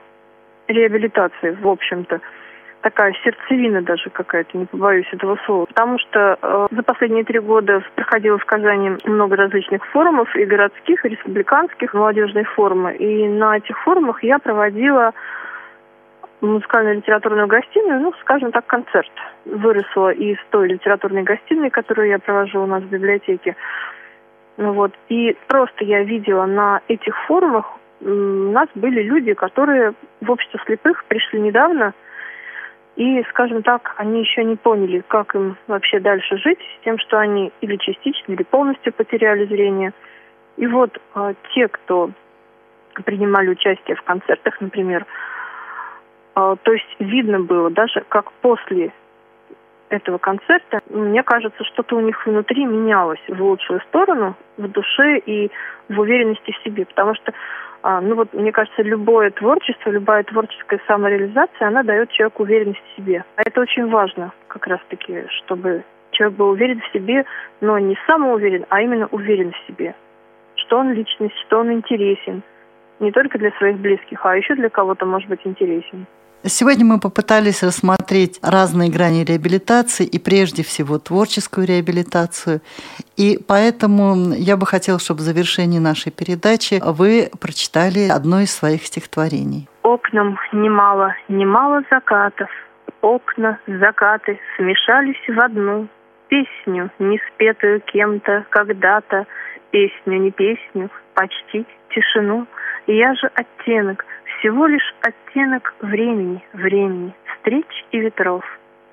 реабилитации, 0.69 1.57
в 1.61 1.69
общем-то 1.69 2.21
такая 2.87 3.13
сердцевина 3.25 3.83
даже 3.83 4.11
какая-то, 4.11 4.57
не 4.57 4.67
побоюсь 4.67 5.09
этого 5.13 5.37
слова. 5.45 5.67
Потому 5.67 5.99
что 5.99 6.39
э, 6.41 6.67
за 6.71 6.83
последние 6.85 7.25
три 7.25 7.41
года 7.41 7.83
проходило 7.97 8.39
в 8.39 8.45
Казани 8.45 8.93
много 9.05 9.35
различных 9.35 9.85
форумов, 9.87 10.35
и 10.37 10.45
городских, 10.45 11.05
и 11.05 11.09
республиканских, 11.09 11.95
молодежные 11.95 12.45
форумы. 12.45 12.95
И 12.95 13.27
на 13.27 13.57
этих 13.57 13.77
форумах 13.83 14.23
я 14.23 14.39
проводила 14.39 15.15
музыкальную 16.41 16.97
литературную 16.97 17.47
гостиную, 17.47 18.01
ну, 18.01 18.13
скажем 18.21 18.53
так, 18.53 18.67
концерт. 18.67 19.11
Выросла 19.45 20.11
из 20.11 20.37
той 20.51 20.69
литературной 20.69 21.23
гостиной, 21.23 21.71
которую 21.71 22.09
я 22.09 22.19
провожу 22.19 22.63
у 22.63 22.67
нас 22.67 22.83
в 22.83 22.89
библиотеке. 22.89 23.57
Ну, 24.57 24.73
вот. 24.73 24.93
И 25.09 25.37
просто 25.49 25.85
я 25.85 26.03
видела 26.03 26.47
на 26.47 26.81
этих 26.89 27.17
форумах, 27.27 27.79
у 28.01 28.09
нас 28.09 28.69
были 28.75 29.03
люди, 29.03 29.33
которые 29.33 29.95
в 30.21 30.31
общество 30.31 30.61
слепых 30.67 31.05
пришли 31.07 31.41
недавно, 31.41 31.95
и, 32.97 33.23
скажем 33.31 33.63
так, 33.63 33.95
они 33.99 34.21
еще 34.21 34.43
не 34.45 34.57
поняли, 34.57 35.03
как 35.07 35.35
им 35.35 35.57
вообще 35.67 36.01
дальше 36.01 36.39
жить 36.39 36.59
с 36.61 36.85
тем, 36.85 36.99
что 36.99 37.19
они 37.19 37.53
или 37.61 37.77
частично, 37.77 38.33
или 38.33 38.43
полностью 38.43 38.93
потеряли 38.93 39.45
зрение. 39.47 39.93
И 40.57 40.67
вот 40.67 40.99
э, 41.15 41.35
те, 41.55 41.69
кто 41.69 42.11
принимали 43.05 43.51
участие 43.51 43.97
в 43.97 44.03
концертах, 44.03 44.59
например, 44.63 45.05
а, 45.05 45.36
то 46.37 46.73
есть 46.73 46.97
видно 46.99 47.41
было 47.41 47.71
даже, 47.71 48.05
как 48.09 48.31
после 48.43 48.93
этого 49.89 50.19
концерта, 50.19 50.81
мне 50.91 51.23
кажется, 51.23 51.65
что-то 51.65 51.97
у 51.97 52.01
них 52.01 52.27
внутри 52.27 52.65
менялось 52.65 53.21
в 53.29 53.41
лучшую 53.43 53.81
сторону, 53.89 54.35
в 54.57 54.69
душе 54.69 55.19
и 55.19 55.51
в 55.89 55.99
уверенности 55.99 56.51
в 56.51 56.63
себе. 56.65 56.85
Потому 56.85 57.15
что, 57.15 57.33
а, 57.83 58.01
ну 58.01 58.17
вот, 58.17 58.33
мне 58.35 58.53
кажется, 58.53 58.83
любое 58.83 59.31
творчество, 59.31 59.91
любая 59.91 60.25
творческая 60.25 60.81
самореализация, 60.87 61.69
она 61.69 61.83
дает 61.83 62.11
человеку 62.11 62.43
уверенность 62.43 62.83
в 62.93 62.97
себе. 62.97 63.25
А 63.37 63.43
это 63.43 63.61
очень 63.61 63.89
важно, 63.89 64.33
как 64.49 64.67
раз-таки, 64.67 65.25
чтобы 65.39 65.85
человек 66.11 66.37
был 66.37 66.51
уверен 66.51 66.81
в 66.81 66.93
себе, 66.93 67.25
но 67.61 67.79
не 67.79 67.97
самоуверен, 68.07 68.67
а 68.69 68.83
именно 68.83 69.07
уверен 69.11 69.53
в 69.53 69.67
себе. 69.67 69.95
Что 70.57 70.79
он 70.79 70.93
личность, 70.93 71.37
что 71.47 71.61
он 71.61 71.73
интересен. 71.73 72.43
Не 72.99 73.13
только 73.13 73.39
для 73.39 73.51
своих 73.53 73.77
близких, 73.77 74.25
а 74.25 74.37
еще 74.37 74.55
для 74.55 74.71
кого-то 74.71 75.05
может 75.07 75.29
быть 75.29 75.41
интересен. 75.45 76.07
Сегодня 76.45 76.85
мы 76.85 77.01
попытались 77.01 77.63
рассмотреть 77.63 78.39
разные 78.43 78.91
грани 78.91 79.25
реабилитации 79.25 80.07
и 80.07 80.19
прежде 80.19 80.63
всего 80.63 80.99
творческую 80.99 81.67
реабилитацию. 81.67 82.61
И 83.17 83.39
поэтому 83.49 84.33
я 84.35 84.57
бы 84.57 84.67
хотела, 84.67 84.99
чтобы 84.99 85.21
в 85.21 85.23
завершении 85.23 85.79
нашей 85.79 86.13
передачи 86.13 86.81
вы 86.85 87.31
прочитали 87.41 88.09
одно 88.09 88.41
из 88.41 88.55
своих 88.55 88.85
стихотворений. 88.85 89.69
Окнам 89.83 90.39
немало, 90.53 91.17
немало 91.29 91.83
закатов. 91.91 92.51
Окна, 93.01 93.59
закаты 93.67 94.39
смешались 94.57 95.29
в 95.29 95.41
одну 95.41 95.89
песню, 96.29 96.91
не 96.99 97.21
спетую 97.29 97.81
кем-то 97.81 98.47
когда-то, 98.51 99.27
песню, 99.71 100.21
не 100.21 100.31
песню, 100.31 100.91
почти 101.15 101.67
тишину. 101.91 102.47
Я 102.87 103.15
же 103.15 103.31
оттенок– 103.35 104.05
всего 104.39 104.67
лишь 104.67 104.95
оттенок 105.03 105.75
времени, 105.81 106.45
времени, 106.53 107.15
встреч 107.35 107.67
и 107.93 107.99
ветров. 107.99 108.45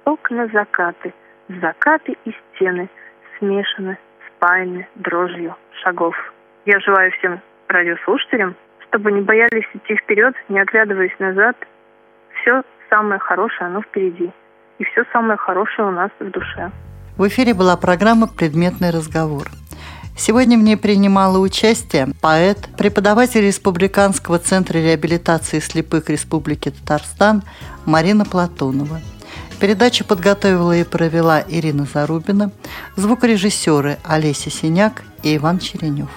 Окна 0.05 0.47
закаты, 0.47 1.13
закаты 1.47 2.15
и 2.25 2.33
стены 2.55 2.89
смешаны, 3.37 3.97
спаяны 4.27 4.87
дрожью 4.95 5.55
шагов. 5.83 6.15
Я 6.65 6.79
желаю 6.79 7.11
всем 7.11 7.41
радиослушателям, 7.67 8.55
чтобы 8.87 9.11
не 9.11 9.21
боялись 9.21 9.67
идти 9.73 9.95
вперед, 9.95 10.35
не 10.49 10.59
оглядываясь 10.59 11.17
назад. 11.19 11.55
Все 12.41 12.63
самое 12.89 13.19
хорошее, 13.19 13.67
оно 13.67 13.81
впереди. 13.81 14.31
И 14.79 14.83
все 14.85 15.03
самое 15.11 15.37
хорошее 15.37 15.87
у 15.87 15.91
нас 15.91 16.11
в 16.19 16.29
душе. 16.29 16.71
В 17.17 17.27
эфире 17.27 17.53
была 17.53 17.77
программа 17.77 18.27
«Предметный 18.27 18.89
разговор». 18.89 19.47
Сегодня 20.15 20.57
в 20.57 20.61
ней 20.61 20.77
принимала 20.77 21.39
участие 21.39 22.09
поэт, 22.21 22.69
преподаватель 22.77 23.41
Республиканского 23.41 24.37
центра 24.37 24.77
реабилитации 24.77 25.59
слепых 25.59 26.09
Республики 26.09 26.69
Татарстан 26.69 27.43
Марина 27.85 28.23
Платонова. 28.23 29.01
Передачу 29.59 30.05
подготовила 30.05 30.75
и 30.77 30.83
провела 30.83 31.43
Ирина 31.47 31.87
Зарубина, 31.91 32.51
звукорежиссеры 32.95 33.97
Олеся 34.03 34.49
Синяк 34.49 35.03
и 35.23 35.35
Иван 35.37 35.59
Черенев. 35.59 36.09